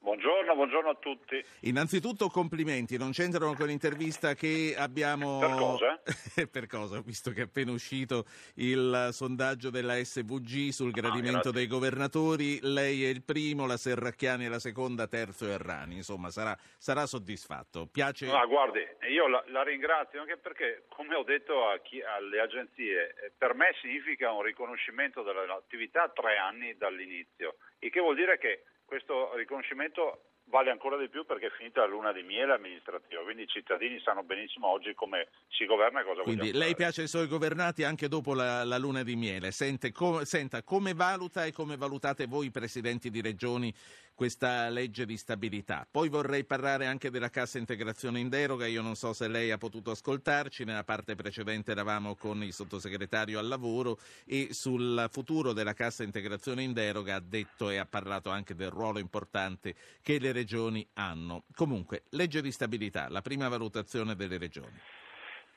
[0.05, 1.43] Buongiorno, buongiorno a tutti.
[1.61, 5.39] Innanzitutto complimenti, non c'entrano con l'intervista che abbiamo...
[5.39, 6.03] Per cosa?
[6.53, 7.01] per cosa?
[7.01, 11.53] Visto che è appena uscito il sondaggio della SVG sul gradimento grazie.
[11.53, 16.55] dei governatori, lei è il primo, la Serracchiani è la seconda, terzo Errani, insomma sarà,
[16.77, 17.89] sarà soddisfatto.
[17.91, 18.31] Piace...
[18.31, 23.15] Ah, guardi, io la, la ringrazio anche perché, come ho detto a chi- alle agenzie,
[23.25, 28.37] eh, per me significa un riconoscimento dell'attività a tre anni dall'inizio, il che vuol dire
[28.37, 33.23] che questo riconoscimento vale ancora di più perché è finita la luna di miele amministrativa,
[33.23, 36.75] quindi i cittadini sanno benissimo oggi come si governa e cosa Quindi lei fare.
[36.75, 39.51] piace ai suoi governati anche dopo la, la luna di miele.
[39.51, 43.73] Sente co- senta come valuta e come valutate voi, presidenti di regioni,
[44.15, 45.87] questa legge di stabilità.
[45.91, 48.67] Poi vorrei parlare anche della cassa integrazione in deroga.
[48.67, 50.65] Io non so se lei ha potuto ascoltarci.
[50.65, 56.63] Nella parte precedente eravamo con il sottosegretario al lavoro e sul futuro della cassa integrazione
[56.63, 61.45] in deroga ha detto e ha parlato anche del ruolo importante che le regioni hanno.
[61.55, 64.81] Comunque, legge di stabilità, la prima valutazione delle regioni.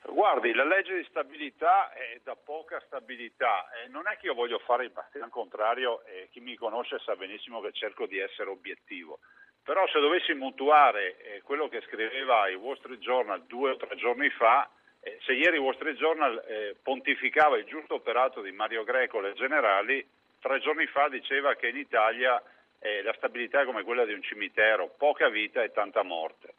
[0.03, 4.59] Guardi, la legge di stabilità è da poca stabilità, eh, non è che io voglio
[4.59, 9.19] fare il bastian contrario e chi mi conosce sa benissimo che cerco di essere obiettivo,
[9.63, 13.95] però se dovessi mutuare eh, quello che scriveva il Wall Street Journal due o tre
[13.97, 14.69] giorni fa,
[15.01, 19.19] eh, se ieri il Wall Street Journal eh, pontificava il giusto operato di Mario Greco
[19.19, 20.07] alle generali,
[20.39, 22.41] tre giorni fa diceva che in Italia
[22.79, 26.53] eh, la stabilità è come quella di un cimitero, poca vita e tanta morte.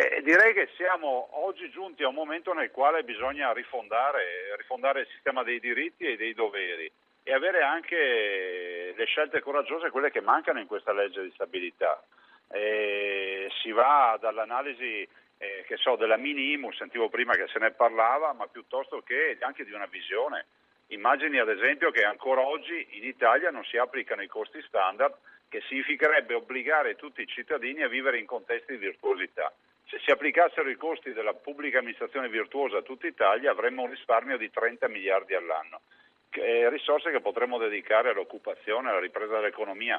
[0.00, 5.08] E direi che siamo oggi giunti a un momento nel quale bisogna rifondare, rifondare il
[5.08, 6.88] sistema dei diritti e dei doveri
[7.24, 12.00] e avere anche le scelte coraggiose, quelle che mancano in questa legge di stabilità.
[12.48, 15.02] E si va dall'analisi
[15.36, 19.64] eh, che so, della minimus, sentivo prima che se ne parlava, ma piuttosto che anche
[19.64, 20.46] di una visione.
[20.90, 25.12] Immagini ad esempio che ancora oggi in Italia non si applicano i costi standard,
[25.48, 29.52] che significherebbe obbligare tutti i cittadini a vivere in contesti di virtuosità.
[29.90, 34.36] Se si applicassero i costi della pubblica amministrazione virtuosa a tutta Italia avremmo un risparmio
[34.36, 35.80] di 30 miliardi all'anno,
[36.28, 39.98] che- eh, risorse che potremmo dedicare all'occupazione, alla ripresa dell'economia,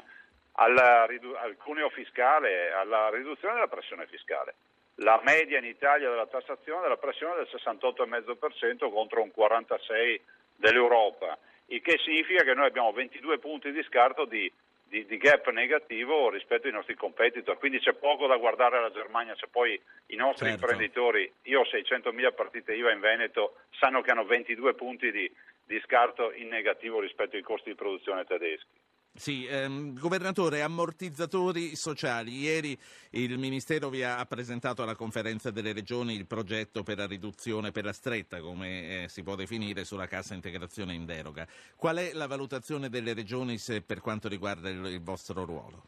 [0.52, 4.54] alla al cuneo fiscale, alla riduzione della pressione fiscale.
[4.96, 10.20] La media in Italia della tassazione della pressione è del 68,5% contro un 46%
[10.54, 14.52] dell'Europa, il che significa che noi abbiamo 22 punti di scarto di,
[14.90, 19.36] di- di gap negativo rispetto ai nostri competitor, quindi c'è poco da guardare alla Germania,
[19.36, 20.64] se poi i nostri Certo.
[20.64, 25.30] imprenditori, io ho 600.000 partite IVA in Veneto, sanno che hanno 22 punti di,
[25.64, 28.66] di scarto in negativo rispetto ai costi di produzione tedeschi.
[29.12, 32.38] Sì, ehm, governatore, ammortizzatori sociali.
[32.38, 32.78] Ieri
[33.10, 37.84] il Ministero vi ha presentato alla conferenza delle regioni il progetto per la riduzione, per
[37.84, 41.46] la stretta, come eh, si può definire, sulla cassa integrazione in deroga.
[41.76, 45.82] Qual è la valutazione delle regioni se- per quanto riguarda il, il vostro ruolo?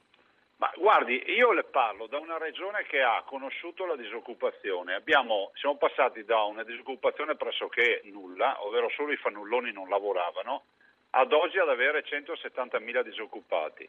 [0.56, 4.94] Ma guardi, io le parlo da una regione che ha conosciuto la disoccupazione.
[4.94, 10.64] Abbiamo- siamo passati da una disoccupazione pressoché nulla, ovvero solo i fannulloni non lavoravano,
[11.14, 13.88] ad oggi ad avere 170.000 disoccupati.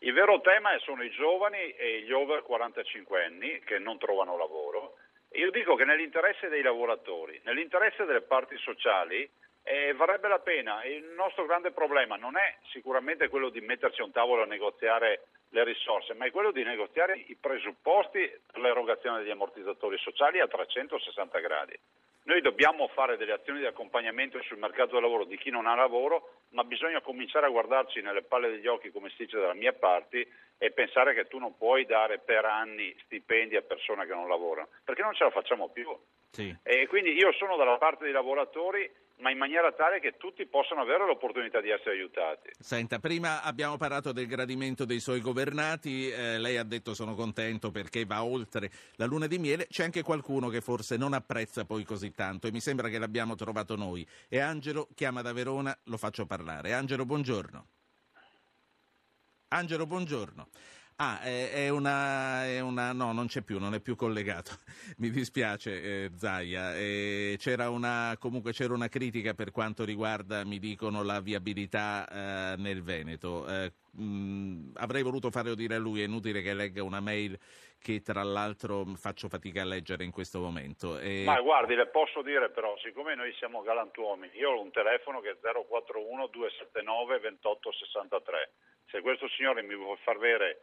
[0.00, 4.96] Il vero tema sono i giovani e gli over 45 anni che non trovano lavoro.
[5.32, 9.28] Io dico che nell'interesse dei lavoratori, nell'interesse delle parti sociali,
[9.62, 10.84] eh, varrebbe la pena.
[10.84, 15.26] Il nostro grande problema non è sicuramente quello di metterci a un tavolo a negoziare
[15.50, 20.46] le risorse, ma è quello di negoziare i presupposti per l'erogazione degli ammortizzatori sociali a
[20.46, 21.78] 360 gradi.
[22.28, 25.74] Noi dobbiamo fare delle azioni di accompagnamento sul mercato del lavoro di chi non ha
[25.74, 29.72] lavoro, ma bisogna cominciare a guardarci nelle palle degli occhi, come si dice dalla mia
[29.72, 34.28] parte, e pensare che tu non puoi dare per anni stipendi a persone che non
[34.28, 35.88] lavorano, perché non ce la facciamo più.
[36.30, 36.54] Sì.
[36.64, 40.80] E quindi io sono dalla parte dei lavoratori, ma in maniera tale che tutti possano
[40.80, 42.50] avere l'opportunità di essere aiutati.
[42.58, 47.70] Senta, prima abbiamo parlato del gradimento dei suoi governati, eh, lei ha detto sono contento
[47.70, 51.84] perché va oltre la luna di miele, c'è anche qualcuno che forse non apprezza poi
[51.84, 54.06] così tanto e mi sembra che l'abbiamo trovato noi.
[54.28, 56.72] E Angelo chiama da Verona, lo faccio parlare.
[56.72, 57.66] Angelo, buongiorno.
[59.48, 60.48] Angelo, buongiorno.
[61.00, 64.50] Ah, è, una, è, una, No, non c'è più, non è più collegato.
[64.98, 66.76] Mi dispiace, eh, Zaia.
[66.76, 72.56] Eh, c'era una, comunque c'era una critica per quanto riguarda, mi dicono, la viabilità eh,
[72.56, 73.46] nel Veneto.
[73.46, 77.38] Eh, mh, avrei voluto fare udire a lui, è inutile che legga una mail
[77.80, 80.98] che tra l'altro faccio fatica a leggere in questo momento.
[80.98, 81.22] E...
[81.24, 85.30] Ma guardi, le posso dire però, siccome noi siamo galantuomini, io ho un telefono che
[85.30, 88.50] è 041 279 2863.
[88.90, 90.58] Se questo signore mi vuole far avere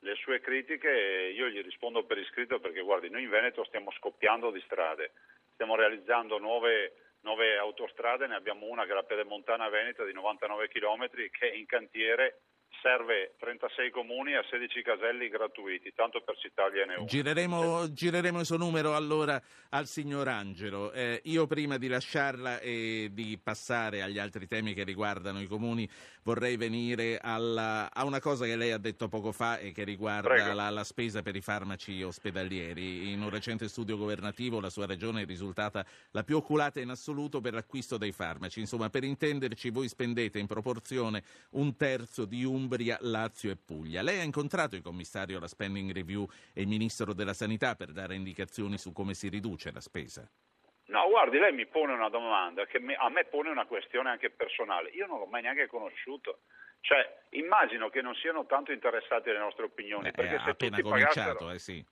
[0.00, 0.88] le sue critiche
[1.34, 5.12] io gli rispondo per iscritto perché guardi, noi in Veneto stiamo scoppiando di strade,
[5.52, 10.68] stiamo realizzando nuove, nuove autostrade, ne abbiamo una che è la Pedemontana Veneta di 99
[10.68, 12.40] km che è in cantiere
[12.82, 17.04] serve 36 comuni a 16 caselli gratuiti, tanto per citargliene uno.
[17.04, 20.92] Gireremo, gireremo il suo numero allora al signor Angelo.
[20.92, 25.88] Eh, io prima di lasciarla e di passare agli altri temi che riguardano i comuni
[26.22, 30.52] vorrei venire alla, a una cosa che lei ha detto poco fa e che riguarda
[30.52, 33.10] la, la, spesa per i farmaci ospedalieri.
[33.12, 37.40] In un recente studio governativo la sua regione è risultata la più oculata in assoluto
[37.40, 38.60] per l'acquisto dei farmaci.
[38.60, 44.02] Insomma, per intenderci, voi spendete in proporzione un terzo di un Umbria, Lazio e Puglia.
[44.02, 48.14] Lei ha incontrato il commissario alla spending review e il ministro della sanità per dare
[48.14, 50.28] indicazioni su come si riduce la spesa?
[50.86, 54.90] No, guardi, lei mi pone una domanda che a me pone una questione anche personale.
[54.90, 56.40] Io non l'ho mai neanche conosciuto.
[56.80, 60.08] Cioè, immagino che non siano tanto interessati alle nostre opinioni.
[60.08, 61.50] Eh, perché se appena cominciato, pagassero...
[61.50, 61.84] eh sì.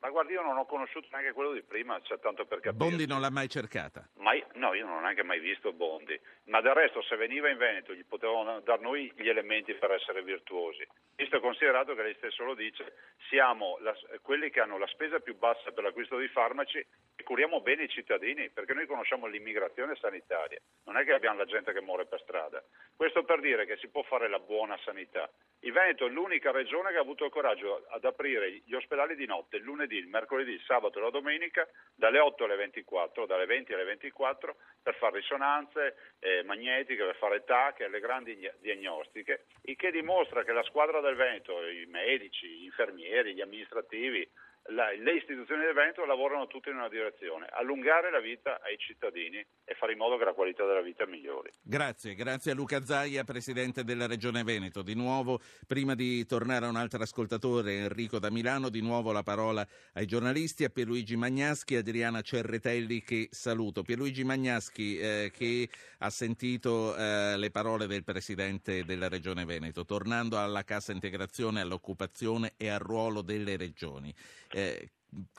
[0.00, 2.72] Ma guardi, io non ho conosciuto neanche quello di prima, cioè, tanto per capire.
[2.72, 4.08] Bondi non l'ha mai cercata?
[4.16, 6.18] Mai, no, io non ho neanche mai visto Bondi.
[6.44, 10.22] Ma del resto, se veniva in Veneto, gli potevano dar noi gli elementi per essere
[10.22, 10.86] virtuosi.
[11.16, 12.94] Visto e considerato che lei stesso lo dice,
[13.28, 16.78] siamo la, quelli che hanno la spesa più bassa per l'acquisto di farmaci
[17.14, 20.58] e curiamo bene i cittadini, perché noi conosciamo l'immigrazione sanitaria.
[20.84, 22.64] Non è che abbiamo la gente che muore per strada.
[22.96, 25.30] Questo per dire che si può fare la buona sanità.
[25.60, 29.26] Il Veneto è l'unica regione che ha avuto il coraggio ad aprire gli ospedali di
[29.26, 33.46] notte il lunedì, il mercoledì, il sabato e la domenica dalle 8 alle 24, dalle
[33.46, 39.46] 20 alle 24 per fare risonanze eh, magnetiche, per fare TAC e le grandi diagnostiche,
[39.62, 44.26] il che dimostra che la squadra del Veneto, i medici, gli infermieri, gli amministrativi,
[44.68, 49.44] la, le istituzioni del Veneto lavorano tutte in una direzione, allungare la vita ai cittadini
[49.64, 51.52] e fare in modo che la qualità della vita migliori.
[51.60, 54.82] Grazie, grazie a Luca Zaia, Presidente della Regione Veneto.
[54.82, 59.22] Di nuovo, prima di tornare a un altro ascoltatore, Enrico da Milano, di nuovo la
[59.22, 63.82] parola ai giornalisti, a Pierluigi Magnaschi e Adriana Cerretelli che saluto.
[63.82, 65.68] Pierluigi Magnaschi eh, che
[65.98, 72.52] ha sentito eh, le parole del Presidente della Regione Veneto, tornando alla cassa integrazione, all'occupazione
[72.56, 74.14] e al ruolo delle regioni.
[74.52, 74.90] Eh,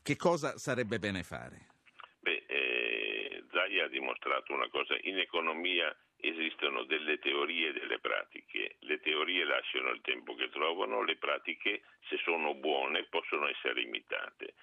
[0.02, 1.68] che cosa sarebbe bene fare?
[2.20, 8.76] Beh, eh, Zaia ha dimostrato una cosa, in economia esistono delle teorie e delle pratiche,
[8.80, 14.54] le teorie lasciano il tempo che trovano, le pratiche se sono buone possono essere imitate.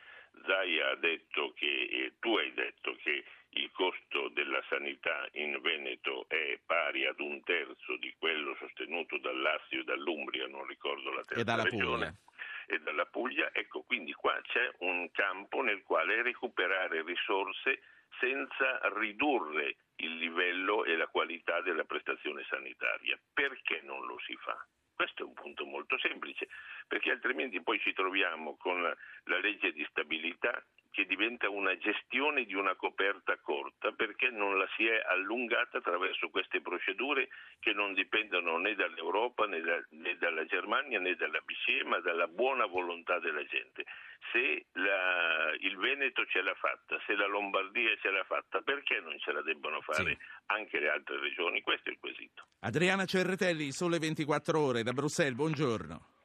[0.47, 6.27] Zaia ha detto che, eh, tu hai detto che il costo della sanità in Veneto
[6.29, 11.25] è pari ad un terzo di quello sostenuto dal Lazio e dall'Umbria, non ricordo la
[11.25, 12.07] terza e dalla regione.
[12.07, 12.28] Puglia
[12.69, 17.81] e dalla Puglia, ecco quindi qua c'è un campo nel quale recuperare risorse
[18.21, 23.19] senza ridurre il livello e la qualità della prestazione sanitaria.
[23.33, 24.57] Perché non lo si fa?
[24.95, 26.49] Questo è un punto molto semplice,
[26.87, 32.55] perché altrimenti poi ci troviamo con la legge di stabilità che diventa una gestione di
[32.55, 37.29] una coperta corta perché non la si è allungata attraverso queste procedure
[37.61, 42.27] che non dipendono né dall'Europa né, da, né dalla Germania né dalla BCE ma dalla
[42.27, 43.85] buona volontà della gente.
[44.33, 49.19] Se la, il Veneto ce l'ha fatta, se la Lombardia ce l'ha fatta, perché non
[49.19, 50.19] ce la debbono fare sì.
[50.47, 51.63] anche le altre regioni?
[51.63, 52.47] Questo è il quesito.
[52.61, 56.18] Adriana Cerretelli, Sole 24 ore da Bruxelles, buongiorno.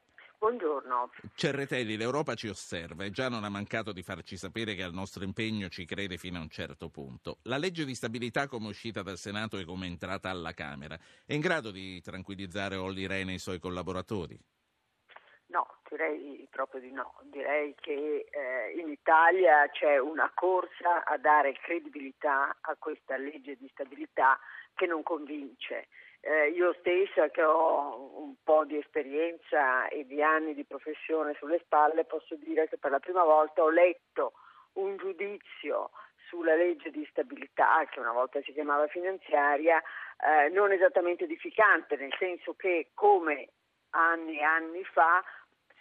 [0.44, 1.10] Buongiorno.
[1.36, 5.24] Cerretelli, l'Europa ci osserva e già non ha mancato di farci sapere che al nostro
[5.24, 7.38] impegno ci crede fino a un certo punto.
[7.44, 11.40] La legge di stabilità, come uscita dal Senato e come entrata alla Camera, è in
[11.40, 14.38] grado di tranquillizzare Olli Rehn e i suoi collaboratori?
[15.46, 17.22] No, direi proprio di no.
[17.32, 23.70] Direi che eh, in Italia c'è una corsa a dare credibilità a questa legge di
[23.72, 24.38] stabilità
[24.76, 25.88] che non convince
[26.26, 31.60] eh, io stessa che ho un po' di esperienza e di anni di professione sulle
[31.60, 34.32] spalle posso dire che per la prima volta ho letto
[34.74, 35.90] un giudizio
[36.30, 39.82] sulla legge di stabilità, che una volta si chiamava finanziaria,
[40.18, 43.50] eh, non esattamente edificante, nel senso che come
[43.90, 45.22] anni e anni fa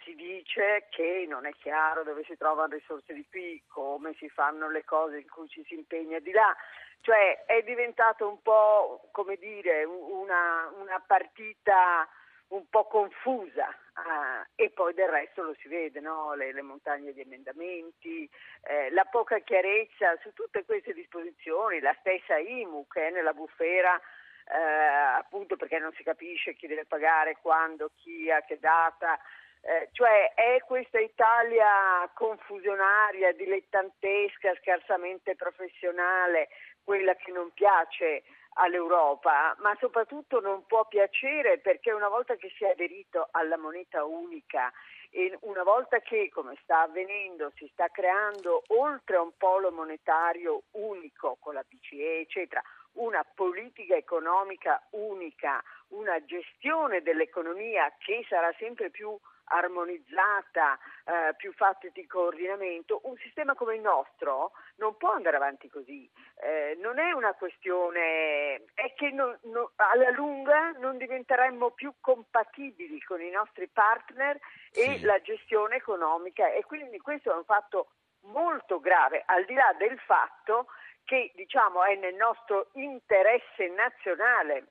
[0.03, 4.69] si dice che non è chiaro dove si trovano risorse di qui, come si fanno
[4.69, 6.55] le cose in cui ci si impegna di là,
[7.01, 12.07] cioè è diventato un po' come dire una, una partita
[12.49, 16.35] un po' confusa ah, e poi del resto lo si vede, no?
[16.35, 18.29] le, le, montagne di emendamenti,
[18.63, 23.99] eh, la poca chiarezza su tutte queste disposizioni, la stessa IMU che è nella bufera
[24.45, 29.19] eh, appunto perché non si capisce chi deve pagare, quando, chi, a che data.
[29.65, 36.49] Eh, cioè è questa Italia confusionaria, dilettantesca, scarsamente professionale,
[36.83, 38.23] quella che non piace
[38.55, 44.03] all'Europa, ma soprattutto non può piacere perché una volta che si è aderito alla moneta
[44.03, 44.69] unica
[45.11, 50.63] e una volta che, come sta avvenendo, si sta creando oltre a un polo monetario
[50.71, 52.61] unico con la BCE, eccetera,
[52.93, 61.87] una politica economica unica, una gestione dell'economia che sarà sempre più armonizzata, eh, più fatta
[61.91, 66.09] di coordinamento, un sistema come il nostro non può andare avanti così.
[66.35, 73.01] Eh, non è una questione, è che non, non, alla lunga non diventeremmo più compatibili
[73.01, 74.39] con i nostri partner
[74.71, 75.01] e sì.
[75.01, 77.91] la gestione economica e quindi questo è un fatto
[78.25, 80.67] molto grave, al di là del fatto
[81.03, 84.67] che diciamo, è nel nostro interesse nazionale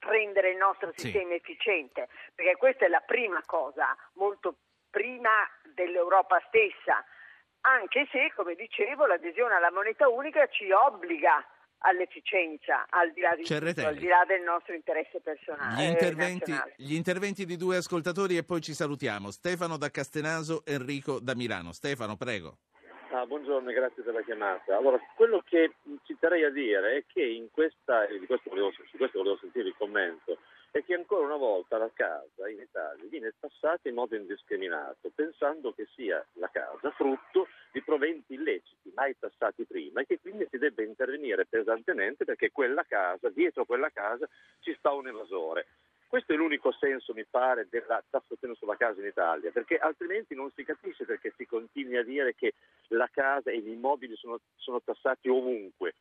[0.00, 1.34] rendere il nostro sistema sì.
[1.34, 4.56] efficiente, perché questa è la prima cosa, molto
[4.90, 5.30] prima
[5.74, 7.04] dell'Europa stessa,
[7.62, 11.44] anche se, come dicevo, l'adesione alla moneta unica ci obbliga
[11.78, 15.82] all'efficienza, al di là, di tutto, al di là del nostro interesse personale.
[15.82, 19.30] Gli interventi, gli interventi, di due ascoltatori e poi ci salutiamo.
[19.30, 21.72] Stefano da Castenaso, Enrico da Milano.
[21.72, 22.58] Stefano, prego.
[23.10, 24.76] Ah, buongiorno grazie per la chiamata.
[24.76, 28.96] Allora, quello che ci terrei a dire è che in questa, e questo volevo, su
[28.96, 30.38] questo volevo sentire il commento,
[30.72, 35.72] è che ancora una volta la casa in Italia viene tassata in modo indiscriminato, pensando
[35.72, 40.58] che sia la casa frutto di proventi illeciti mai tassati prima e che quindi si
[40.58, 44.28] debba intervenire pesantemente perché quella casa, dietro quella casa
[44.60, 45.66] ci sta un evasore.
[46.08, 50.52] Questo è l'unico senso, mi pare, della tassazione sulla casa in Italia, perché altrimenti non
[50.54, 52.54] si capisce perché si continui a dire che
[52.88, 55.94] la casa e gli immobili sono, sono tassati ovunque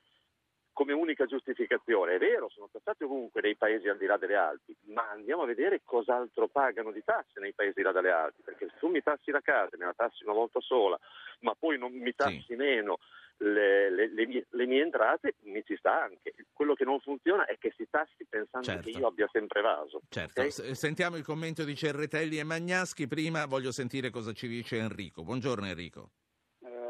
[0.76, 2.16] come unica giustificazione.
[2.16, 5.46] È vero, sono tassati ovunque nei paesi al di là delle Alpi, ma andiamo a
[5.46, 9.32] vedere cos'altro pagano di tasse nei paesi là delle Alpi, perché se tu mi tassi
[9.32, 11.00] la casa, me la tassi una volta sola,
[11.40, 12.56] ma poi non mi tassi sì.
[12.56, 12.98] meno
[13.38, 16.34] le, le, le, mie, le, mie, entrate, mi ci sta anche.
[16.52, 18.90] Quello che non funziona è che si tassi pensando certo.
[18.90, 20.02] che io abbia sempre evaso.
[20.10, 20.42] Certo.
[20.42, 20.76] Okay?
[20.76, 23.08] Sentiamo il commento di Cerretelli e Magnaschi.
[23.08, 25.24] Prima voglio sentire cosa ci dice Enrico.
[25.24, 26.12] Buongiorno Enrico.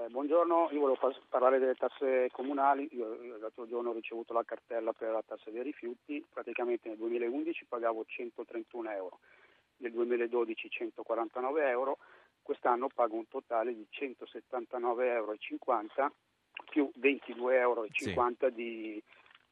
[0.05, 2.87] Eh, buongiorno, io volevo parlare delle tasse comunali.
[2.91, 6.23] Io l'altro giorno ho ricevuto la cartella per la tassa dei rifiuti.
[6.31, 9.19] Praticamente nel 2011 pagavo 131 euro,
[9.77, 11.97] nel 2012 149 euro
[12.43, 15.35] quest'anno pago un totale di 179,50 euro
[16.69, 18.13] più 22,50 euro sì.
[18.53, 19.01] di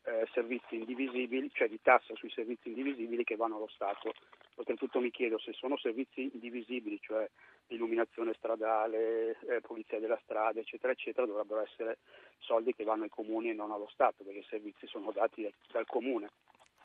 [0.04, 4.14] eh, servizi indivisibili, cioè di tassa sui servizi indivisibili che vanno allo Stato.
[4.56, 7.28] Oltretutto mi chiedo se sono servizi indivisibili, cioè
[7.68, 11.98] illuminazione stradale, eh, pulizia della strada, eccetera, eccetera, dovrebbero essere
[12.40, 15.86] soldi che vanno ai comuni e non allo Stato, perché i servizi sono dati dal
[15.86, 16.30] comune.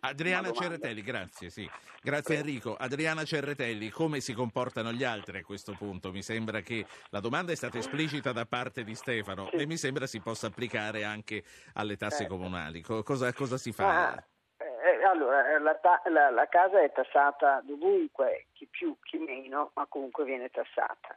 [0.00, 1.68] Adriana Cerretelli, grazie, sì.
[2.00, 2.76] grazie Enrico.
[2.76, 6.12] Adriana Cerretelli, come si comportano gli altri a questo punto?
[6.12, 9.56] Mi sembra che la domanda è stata esplicita da parte di Stefano sì.
[9.56, 11.42] e mi sembra si possa applicare anche
[11.74, 12.26] alle tasse eh.
[12.28, 12.80] comunali.
[12.80, 14.12] Cosa, cosa, si fa?
[14.12, 14.24] Ah,
[15.04, 20.24] allora, eh, la, la, la, casa è tassata dovunque, chi più, chi meno, ma comunque
[20.24, 21.14] viene tassata.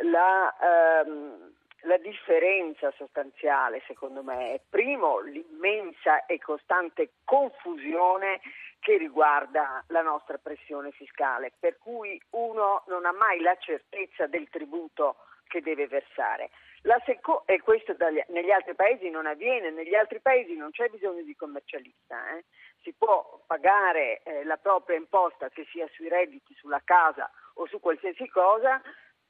[0.00, 1.52] La, ehm,
[1.82, 8.40] la differenza sostanziale, secondo me, è primo l'immensa e costante confusione
[8.80, 14.48] che riguarda la nostra pressione fiscale, per cui uno non ha mai la certezza del
[14.48, 15.16] tributo
[15.48, 16.50] che deve versare.
[17.04, 21.22] Seco- e questo dagli- negli altri paesi non avviene, negli altri paesi non c'è bisogno
[21.22, 22.44] di commercialista, eh?
[22.82, 27.80] si può pagare eh, la propria imposta che sia sui redditi, sulla casa o su
[27.80, 28.80] qualsiasi cosa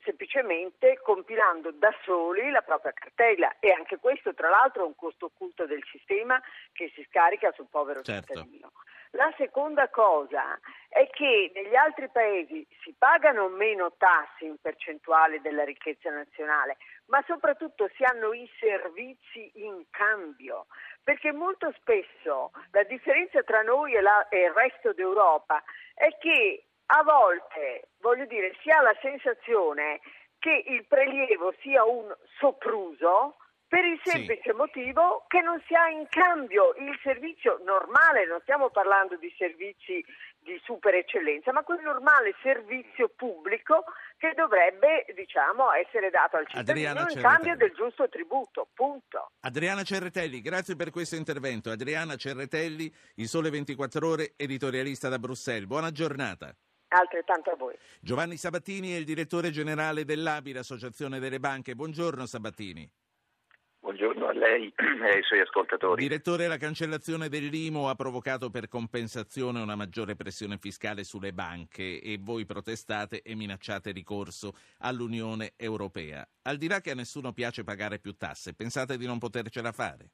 [0.05, 5.27] semplicemente compilando da soli la propria cartella e anche questo tra l'altro è un costo
[5.27, 6.41] occulto del sistema
[6.73, 8.35] che si scarica sul povero certo.
[8.35, 8.71] cittadino.
[9.17, 10.61] La seconda cosa
[10.91, 17.25] è che negli altri paesi si pagano meno tasse in percentuale della ricchezza nazionale, ma
[17.27, 20.67] soprattutto si hanno i servizi in cambio,
[21.03, 25.63] perché molto spesso la differenza tra noi e, la, e il resto d'Europa
[25.95, 30.01] è che a volte, voglio dire, si ha la sensazione
[30.39, 33.37] che il prelievo sia un sopruso
[33.69, 34.57] per il semplice sì.
[34.57, 40.05] motivo che non si ha in cambio il servizio normale, non stiamo parlando di servizi
[40.39, 43.85] di super eccellenza, ma quel normale servizio pubblico
[44.17, 48.69] che dovrebbe diciamo, essere dato al cittadino in cambio del giusto tributo.
[48.73, 49.33] Punto.
[49.41, 51.71] Adriana Cerretelli, grazie per questo intervento.
[51.71, 55.67] Adriana Cerretelli, Il Sole 24 Ore, editorialista da Bruxelles.
[55.67, 56.55] Buona giornata.
[56.89, 57.77] Altrettanto a voi.
[58.01, 61.75] Giovanni Sabattini è il direttore generale dell'ABI, l'Associazione delle Banche.
[61.75, 62.89] Buongiorno Sabattini.
[63.87, 66.03] Buongiorno a lei e ai suoi ascoltatori.
[66.03, 72.19] Direttore, la cancellazione dell'IMU ha provocato per compensazione una maggiore pressione fiscale sulle banche e
[72.21, 76.27] voi protestate e minacciate ricorso all'Unione Europea.
[76.43, 80.11] Al di là che a nessuno piace pagare più tasse, pensate di non potercela fare?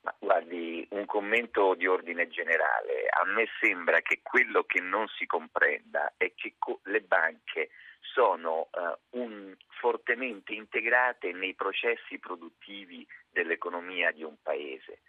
[0.00, 0.57] Ma guardi,
[0.90, 3.06] un commento di ordine generale.
[3.10, 7.70] A me sembra che quello che non si comprenda è che le banche
[8.00, 15.00] sono uh, un, fortemente integrate nei processi produttivi dell'economia di un paese.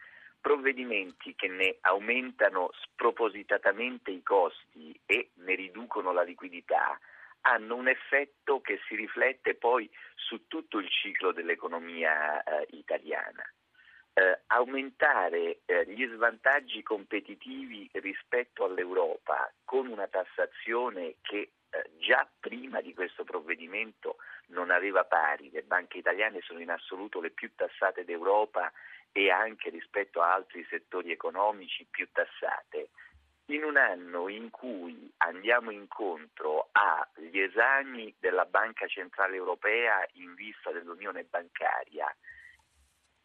[0.42, 6.98] Provvedimenti che ne aumentano spropositatamente i costi e ne riducono la liquidità
[7.42, 13.44] hanno un effetto che si riflette poi su tutto il ciclo dell'economia eh, italiana.
[14.20, 22.82] Eh, aumentare eh, gli svantaggi competitivi rispetto all'Europa con una tassazione che eh, già prima
[22.82, 24.18] di questo provvedimento
[24.48, 28.70] non aveva pari, le banche italiane sono in assoluto le più tassate d'Europa
[29.14, 32.90] e anche rispetto a altri settori economici più tassate.
[33.46, 40.72] In un anno in cui andiamo incontro agli esami della Banca Centrale Europea in vista
[40.72, 42.14] dell'Unione bancaria,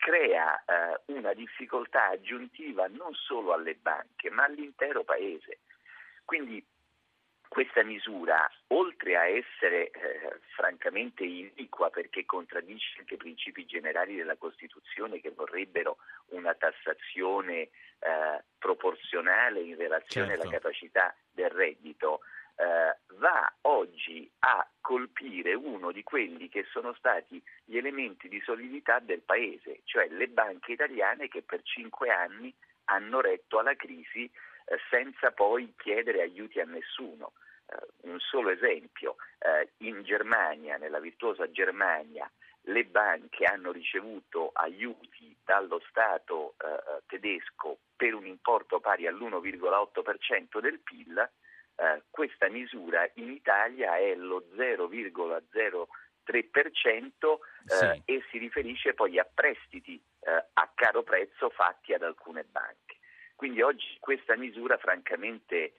[0.04, 5.60] crea eh, una difficoltà aggiuntiva non solo alle banche ma all'intero Paese.
[6.26, 6.62] Quindi
[7.48, 14.36] questa misura, oltre a essere eh, francamente iniqua perché contraddice anche i principi generali della
[14.36, 15.96] Costituzione che vorrebbero
[16.32, 20.42] una tassazione eh, proporzionale in relazione certo.
[20.42, 22.20] alla capacità del reddito,
[22.56, 23.54] eh, va
[25.04, 30.28] colpire uno di quelli che sono stati gli elementi di solidità del Paese, cioè le
[30.28, 32.52] banche italiane che per cinque anni
[32.84, 37.32] hanno retto alla crisi eh, senza poi chiedere aiuti a nessuno.
[37.66, 42.30] Uh, un solo esempio, uh, in Germania, nella virtuosa Germania,
[42.66, 46.54] le banche hanno ricevuto aiuti dallo Stato
[47.06, 51.30] tedesco per un importo pari all'1,8% del PIL,
[52.10, 55.86] questa misura in Italia è lo 0,03%
[57.66, 58.02] sì.
[58.04, 62.96] e si riferisce poi a prestiti a caro prezzo fatti ad alcune banche.
[63.34, 65.74] Quindi oggi questa misura francamente eh,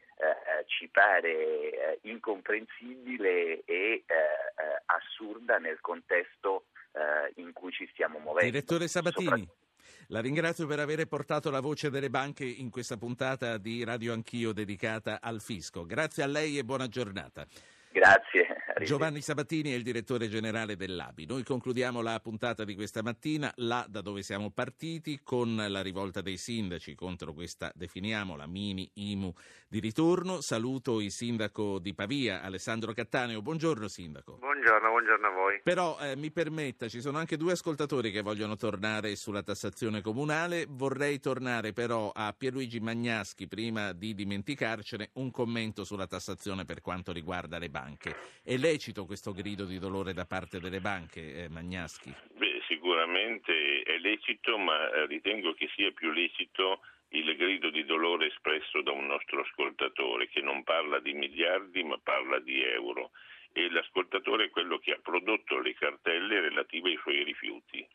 [0.68, 8.20] ci pare eh, incomprensibile e eh, eh assurda nel contesto eh, in cui ci stiamo
[8.20, 8.50] muovendo.
[8.50, 9.26] Direttore Sabatini.
[9.26, 9.64] Sopra...
[10.10, 14.53] La ringrazio per aver portato la voce delle banche in questa puntata di Radio Anch'io
[14.53, 15.86] dedicata al fisco.
[15.86, 17.45] Grazie a lei e buona giornata.
[17.91, 18.64] Grazie.
[18.84, 21.26] Giovanni Sabatini è il direttore generale dell'ABI.
[21.26, 26.19] Noi concludiamo la puntata di questa mattina là da dove siamo partiti con la rivolta
[26.19, 29.34] dei sindaci contro questa, definiamola, mini IMU
[29.69, 30.41] di ritorno.
[30.41, 33.41] Saluto il sindaco di Pavia, Alessandro Cattaneo.
[33.41, 34.38] Buongiorno sindaco.
[34.39, 35.61] Buongiorno, buongiorno a voi.
[35.63, 40.65] Però eh, mi permetta, ci sono anche due ascoltatori che vogliono tornare sulla tassazione comunale.
[40.67, 47.13] Vorrei tornare però a Pierluigi Magnaschi prima di dimenticarcene un commento sulla tassazione per quanto
[47.13, 48.15] riguarda le banche.
[48.43, 52.11] E lecito questo grido di dolore da parte delle banche, eh, Magnaschi?
[52.34, 58.26] Beh, sicuramente è lecito, ma eh, ritengo che sia più lecito il grido di dolore
[58.28, 63.11] espresso da un nostro ascoltatore che non parla di miliardi ma parla di euro
[63.53, 67.88] e l'ascoltatore è quello che ha prodotto le cartelle relative ai suoi rifiuti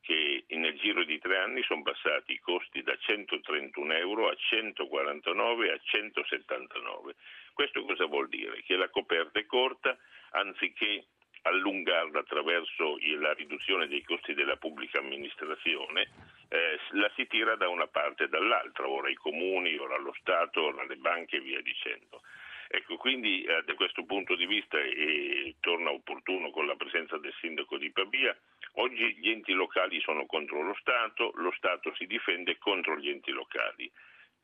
[0.00, 5.72] che nel giro di tre anni sono passati i costi da 131 euro a 149
[5.72, 7.14] a 179.
[7.52, 8.62] Questo cosa vuol dire?
[8.62, 9.98] Che la coperta è corta,
[10.30, 11.06] anziché
[11.42, 16.10] allungarla attraverso la riduzione dei costi della pubblica amministrazione,
[16.48, 20.62] eh, la si tira da una parte e dall'altra, ora i comuni, ora lo Stato,
[20.62, 22.22] ora le banche e via dicendo.
[22.70, 27.32] Ecco, quindi eh, da questo punto di vista, e torna opportuno con la presenza del
[27.40, 28.36] sindaco di Pavia,
[28.74, 33.30] oggi gli enti locali sono contro lo Stato, lo Stato si difende contro gli enti
[33.30, 33.90] locali.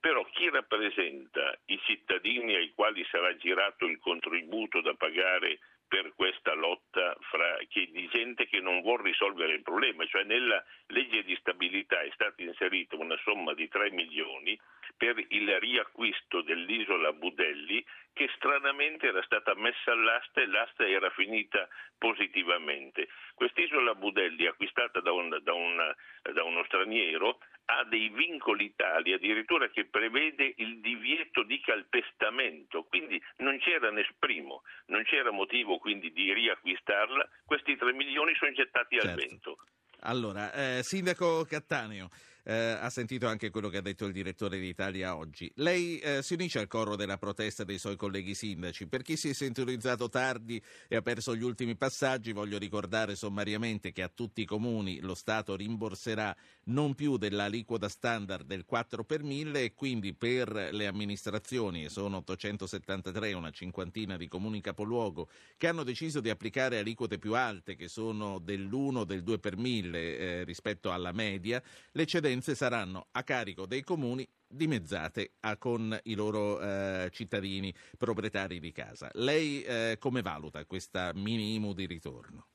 [0.00, 5.58] Però chi rappresenta i cittadini ai quali sarà girato il contributo da pagare
[5.94, 10.60] per questa lotta fra, che, di gente che non vuole risolvere il problema, cioè nella
[10.88, 14.58] legge di stabilità è stata inserita una somma di 3 milioni
[14.96, 21.68] per il riacquisto dell'isola Budelli che stranamente era stata messa all'asta e l'asta era finita
[21.96, 23.08] positivamente.
[23.34, 25.94] Quest'isola Budelli acquistata da, un, da, un,
[26.32, 33.20] da uno straniero ha dei vincoli tali addirittura che prevede il divieto di calpestamento, quindi
[33.38, 39.10] non c'era nesprimo, non c'era motivo quindi di riacquistarla, questi 3 milioni sono gettati certo.
[39.10, 39.56] al vento.
[40.00, 42.08] Allora, eh, Sindaco Cattaneo,
[42.44, 45.50] eh, ha sentito anche quello che ha detto il direttore di Italia oggi.
[45.56, 48.86] Lei eh, si unisce al coro della protesta dei suoi colleghi sindaci.
[48.86, 53.92] Per chi si è sintonizzato tardi e ha perso gli ultimi passaggi, voglio ricordare sommariamente
[53.92, 59.22] che a tutti i comuni lo Stato rimborserà non più dell'aliquota standard del 4 per
[59.22, 65.68] 1000 e quindi per le amministrazioni, e sono 873, una cinquantina di comuni capoluogo, che
[65.68, 70.44] hanno deciso di applicare aliquote più alte, che sono dell'1 del 2 per 1000 eh,
[70.44, 76.60] rispetto alla media, le eccedenze saranno a carico dei comuni dimezzate a, con i loro
[76.60, 79.08] eh, cittadini proprietari di casa.
[79.12, 82.48] Lei eh, come valuta questa minimo di ritorno?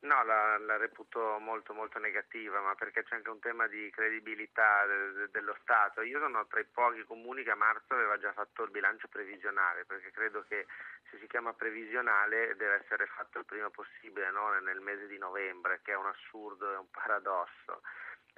[0.00, 4.86] No, la, la, reputo molto molto negativa, ma perché c'è anche un tema di credibilità
[4.86, 6.02] de, de, dello Stato.
[6.02, 9.84] Io sono tra i pochi comuni che a marzo aveva già fatto il bilancio previsionale,
[9.86, 10.66] perché credo che
[11.10, 14.56] se si chiama previsionale deve essere fatto il prima possibile, no?
[14.60, 17.82] nel mese di novembre, che è un assurdo, è un paradosso.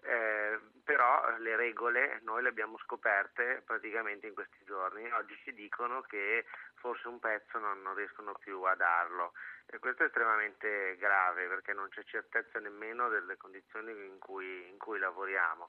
[0.03, 5.11] Eh, però le regole noi le abbiamo scoperte praticamente in questi giorni.
[5.13, 6.45] Oggi ci dicono che
[6.75, 9.33] forse un pezzo non, non riescono più a darlo
[9.67, 14.79] e questo è estremamente grave perché non c'è certezza nemmeno delle condizioni in cui, in
[14.79, 15.69] cui lavoriamo.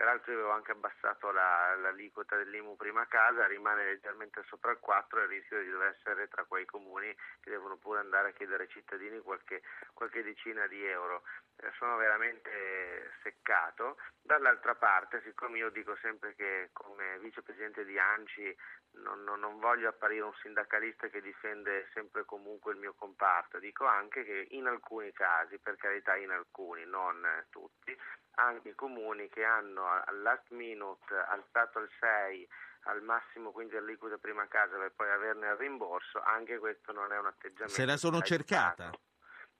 [0.00, 5.22] Peraltro avevo anche abbassato la, l'aliquota dell'IMU prima casa, rimane leggermente sopra il 4 e
[5.24, 8.70] il rischio di dover essere tra quei comuni che devono pure andare a chiedere ai
[8.70, 9.60] cittadini qualche,
[9.92, 11.24] qualche decina di euro.
[11.56, 13.98] Eh, sono veramente seccato.
[14.22, 18.56] Dall'altra parte, siccome io dico sempre che come vicepresidente di ANCI
[18.92, 23.58] non, non, non, voglio apparire un sindacalista che difende sempre e comunque il mio comparto,
[23.58, 27.96] dico anche che in alcuni casi, per carità in alcuni, non tutti,
[28.40, 32.48] anche i comuni che hanno al last minute alzato al 6
[32.84, 37.18] al massimo quindi all'aliquota prima casa per poi averne il rimborso, anche questo non è
[37.18, 37.74] un atteggiamento.
[37.74, 38.90] Se la sono cercata.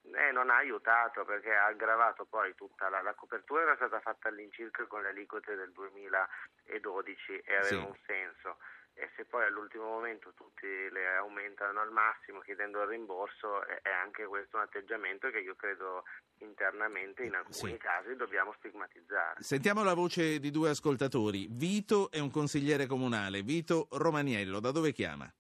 [0.02, 4.28] Eh, non ha aiutato perché ha aggravato poi tutta la, la, copertura era stata fatta
[4.28, 7.74] all'incirca con le aliquote del 2012 e aveva sì.
[7.74, 8.56] un senso
[8.94, 14.26] e se poi all'ultimo momento tutti le aumentano al massimo chiedendo il rimborso è anche
[14.26, 16.04] questo un atteggiamento che io credo
[16.38, 17.78] internamente in alcuni sì.
[17.78, 19.42] casi dobbiamo stigmatizzare.
[19.42, 21.46] Sentiamo la voce di due ascoltatori.
[21.50, 23.42] Vito è un consigliere comunale.
[23.42, 25.30] Vito Romaniello, da dove chiama?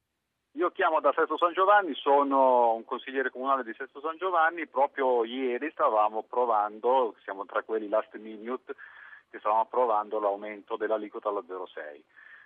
[0.54, 5.24] Io chiamo da Sesto San Giovanni, sono un consigliere comunale di Sesto San Giovanni, proprio
[5.24, 8.74] ieri stavamo provando, siamo tra quelli last minute,
[9.30, 12.02] che stavamo provando l'aumento dell'aliquota allo 0,6.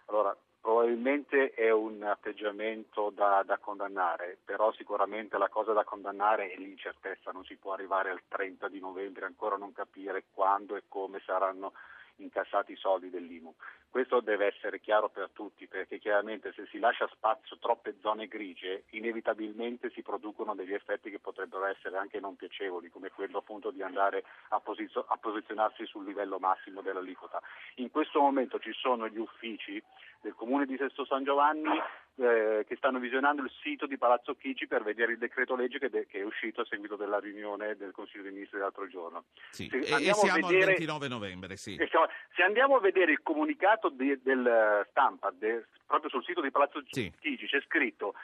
[0.07, 6.57] Allora, probabilmente è un atteggiamento da, da, condannare, però sicuramente la cosa da condannare è
[6.57, 11.21] l'incertezza, non si può arrivare al 30 di novembre ancora non capire quando e come
[11.25, 11.73] saranno
[12.17, 13.55] incassati i soldi dell'IMU.
[13.89, 18.85] Questo deve essere chiaro per tutti perché chiaramente se si lascia spazio troppe zone grigie
[18.91, 23.83] inevitabilmente si producono degli effetti che potrebbero essere anche non piacevoli come quello appunto di
[23.83, 27.41] andare a, posizio- a posizionarsi sul livello massimo dell'aliquota.
[27.77, 29.83] In questo momento ci sono gli uffici
[30.21, 31.71] del comune di Sesto San Giovanni
[32.17, 35.91] eh, che stanno visionando il sito di Palazzo Chigi per vedere il decreto legge che,
[35.91, 39.25] de- che, è uscito a seguito della riunione del Consiglio dei Ministri dell'altro giorno.
[39.51, 39.69] Sì.
[39.73, 41.77] E, e, siamo vedere, al 29 novembre, sì.
[41.89, 46.51] siamo, se andiamo a vedere il comunicato di, del stampa de, proprio sul sito di
[46.51, 47.13] Palazzo sì.
[47.19, 48.15] Chigi c'è scritto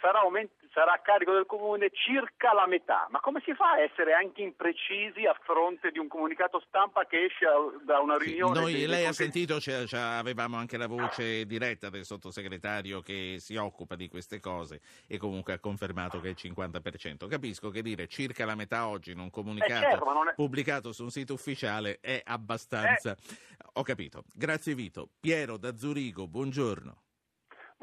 [0.00, 3.06] sarà, aument- sarà, a carico del comune circa la metà.
[3.10, 7.24] Ma come si fa a essere anche imprecisi a fronte di un comunicato stampa che
[7.26, 7.46] esce
[7.84, 8.54] da una riunione?
[8.54, 13.36] Sì, noi, lei ha sentito, cioè, cioè, avevamo anche la voce diretta del sottosegretario che
[13.38, 17.28] si occupa di queste cose e comunque ha confermato che è il 50%.
[17.28, 20.34] Capisco che dire circa la metà oggi in un comunicato eh certo, è...
[20.34, 23.12] pubblicato su un sito ufficiale è abbastanza...
[23.12, 23.50] Eh.
[23.74, 24.24] Ho capito.
[24.34, 25.08] Grazie Vito.
[25.18, 27.11] Piero da Zurigo, buongiorno.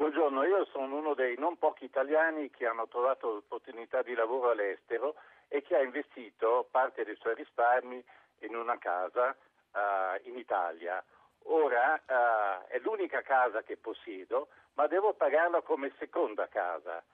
[0.00, 5.16] Buongiorno, io sono uno dei non pochi italiani che hanno trovato l'opportunità di lavoro all'estero
[5.46, 8.02] e che ha investito parte dei suoi risparmi
[8.38, 9.36] in una casa
[9.72, 11.04] uh, in Italia.
[11.48, 17.04] Ora uh, è l'unica casa che possiedo, ma devo pagarla come seconda casa.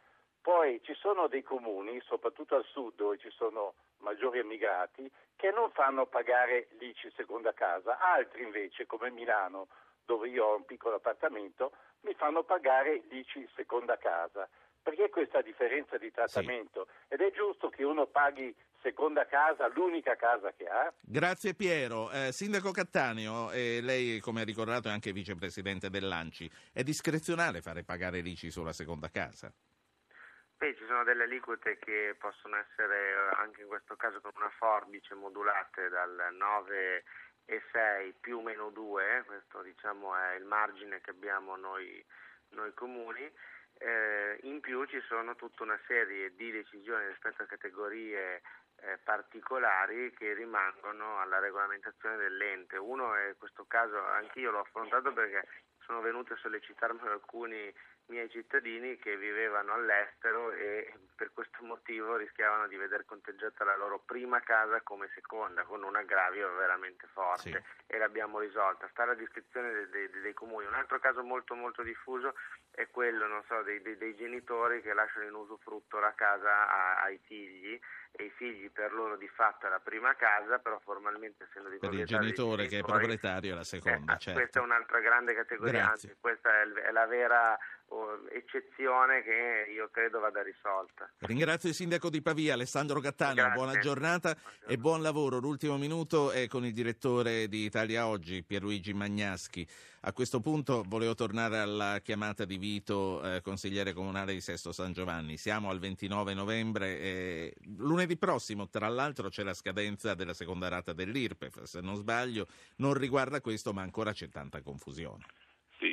[0.41, 5.73] Poi ci sono dei comuni, soprattutto al sud dove ci sono maggiori emigrati, che non
[5.73, 9.67] fanno pagare l'ICI seconda casa, altri invece, come Milano,
[10.07, 14.49] dove io ho un piccolo appartamento, mi fanno pagare l'ICI seconda casa.
[14.83, 16.87] Perché questa differenza di trattamento?
[16.87, 17.15] Sì.
[17.15, 20.93] Ed è giusto che uno paghi seconda casa, l'unica casa che ha.
[21.01, 22.09] Grazie Piero.
[22.13, 27.83] Eh, Sindaco Cattaneo, eh, lei come ha ricordato è anche vicepresidente dell'Anci, è discrezionale fare
[27.83, 29.53] pagare l'ICI sulla seconda casa?
[30.59, 35.15] Beh, ci sono delle aliquote che possono essere anche in questo caso con una forbice
[35.15, 37.05] modulate dal 9
[37.47, 42.05] e 6 più o meno 2, questo diciamo è il margine che abbiamo noi,
[42.51, 43.31] noi comuni,
[43.79, 48.43] eh, in più ci sono tutta una serie di decisioni rispetto a categorie
[48.77, 52.77] eh, particolari che rimangono alla regolamentazione dell'ente.
[52.77, 55.47] Uno è questo caso, anch'io l'ho affrontato perché
[55.81, 57.73] sono venuti a sollecitarmi alcuni
[58.09, 64.01] miei cittadini che vivevano all'estero e per questo motivo rischiavano di vedere conteggiata la loro
[64.01, 67.63] prima casa come seconda, con un aggravio veramente forte sì.
[67.87, 68.89] e l'abbiamo risolta.
[68.89, 70.67] Sta alla descrizione dei, dei, dei, comuni.
[70.67, 72.35] Un altro caso molto molto diffuso
[72.71, 77.79] è quello so, dei, dei, genitori che lasciano in usufrutto la casa a, ai figli
[78.17, 81.79] e i figli per loro di fatto è la prima casa, però formalmente essendo di
[81.79, 84.15] per il genitore che è proprietario è la seconda.
[84.15, 84.41] Eh, certo.
[84.41, 86.09] Questa è un'altra grande categoria, Grazie.
[86.09, 87.59] anzi questa è, la vera
[88.33, 91.09] eccezione che io credo vada risolta.
[91.19, 94.67] Ringrazio il sindaco di Pavia, Alessandro Cattaneo, buona giornata Buongiorno.
[94.67, 95.39] e buon lavoro.
[95.39, 99.67] L'ultimo minuto è con il direttore di Italia Oggi, Pierluigi Magnaschi.
[100.01, 104.93] A questo punto volevo tornare alla chiamata di Vito, eh, consigliere comunale di Sesto San
[104.93, 105.37] Giovanni.
[105.37, 110.93] Siamo al 29 novembre e lunedì prossimo, tra l'altro, c'è la scadenza della seconda rata
[110.93, 111.63] dell'IRPEF.
[111.63, 112.47] Se non sbaglio,
[112.77, 115.25] non riguarda questo, ma ancora c'è tanta confusione.
[115.81, 115.93] Sì,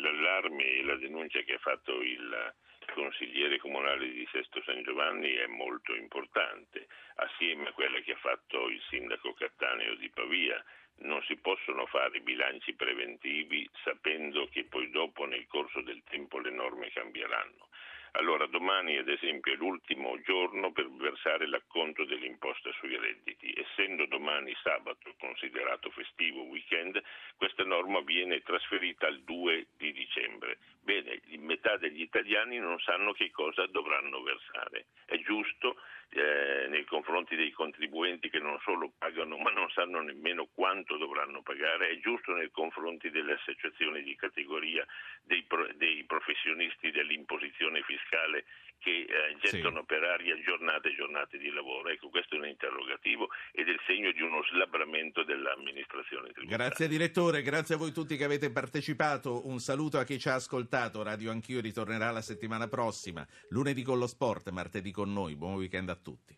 [0.00, 2.54] l'allarme e la denuncia che ha fatto il
[2.92, 6.86] consigliere comunale di Sesto San Giovanni è molto importante,
[7.16, 10.62] assieme a quella che ha fatto il sindaco Cattaneo di Pavia.
[11.02, 16.50] Non si possono fare bilanci preventivi sapendo che poi dopo nel corso del tempo le
[16.50, 17.68] norme cambieranno.
[18.12, 23.54] Allora domani ad esempio è l'ultimo giorno per versare l'acconto dell'imposta sui redditi.
[23.56, 27.00] Essendo domani sabato considerato festivo weekend,
[27.36, 30.58] questa norma viene trasferita al 2 di dicembre.
[30.82, 34.86] Bene, metà degli italiani non sanno che cosa dovranno versare.
[35.04, 35.76] È giusto
[36.10, 41.19] eh, nei confronti dei contribuenti che non solo pagano ma non sanno nemmeno quanto dovranno
[41.42, 44.84] pagare, è giusto nei confronti delle associazioni di categoria,
[45.22, 48.44] dei, pro, dei professionisti dell'imposizione fiscale
[48.80, 49.86] che eh, gettano sì.
[49.86, 51.88] per aria giornate e giornate di lavoro.
[51.90, 56.56] Ecco, questo è un interrogativo ed è il segno di uno slabramento dell'amministrazione tributaria.
[56.56, 59.46] Grazie direttore, grazie a voi tutti che avete partecipato.
[59.46, 61.02] Un saluto a chi ci ha ascoltato.
[61.02, 65.36] Radio Anch'io ritornerà la settimana prossima, lunedì con lo sport, martedì con noi.
[65.36, 66.34] Buon weekend a tutti.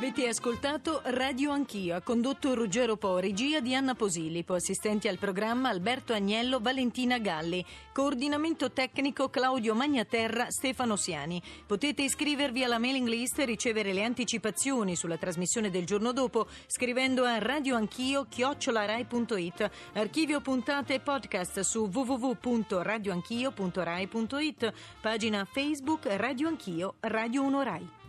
[0.00, 6.14] Avete ascoltato Radio Anch'io, condotto Ruggero Po, regia di Anna Posillipo, assistenti al programma Alberto
[6.14, 11.42] Agnello, Valentina Galli, coordinamento tecnico Claudio Magnaterra, Stefano Siani.
[11.66, 17.24] Potete iscrivervi alla mailing list e ricevere le anticipazioni sulla trasmissione del giorno dopo scrivendo
[17.24, 19.70] a radioanchio chiocciolarai.it.
[19.92, 24.72] Archivio puntate e podcast su www.radioanchio.rai.it.
[25.02, 27.99] Pagina Facebook Radio Anch'io, Radio 1 Rai.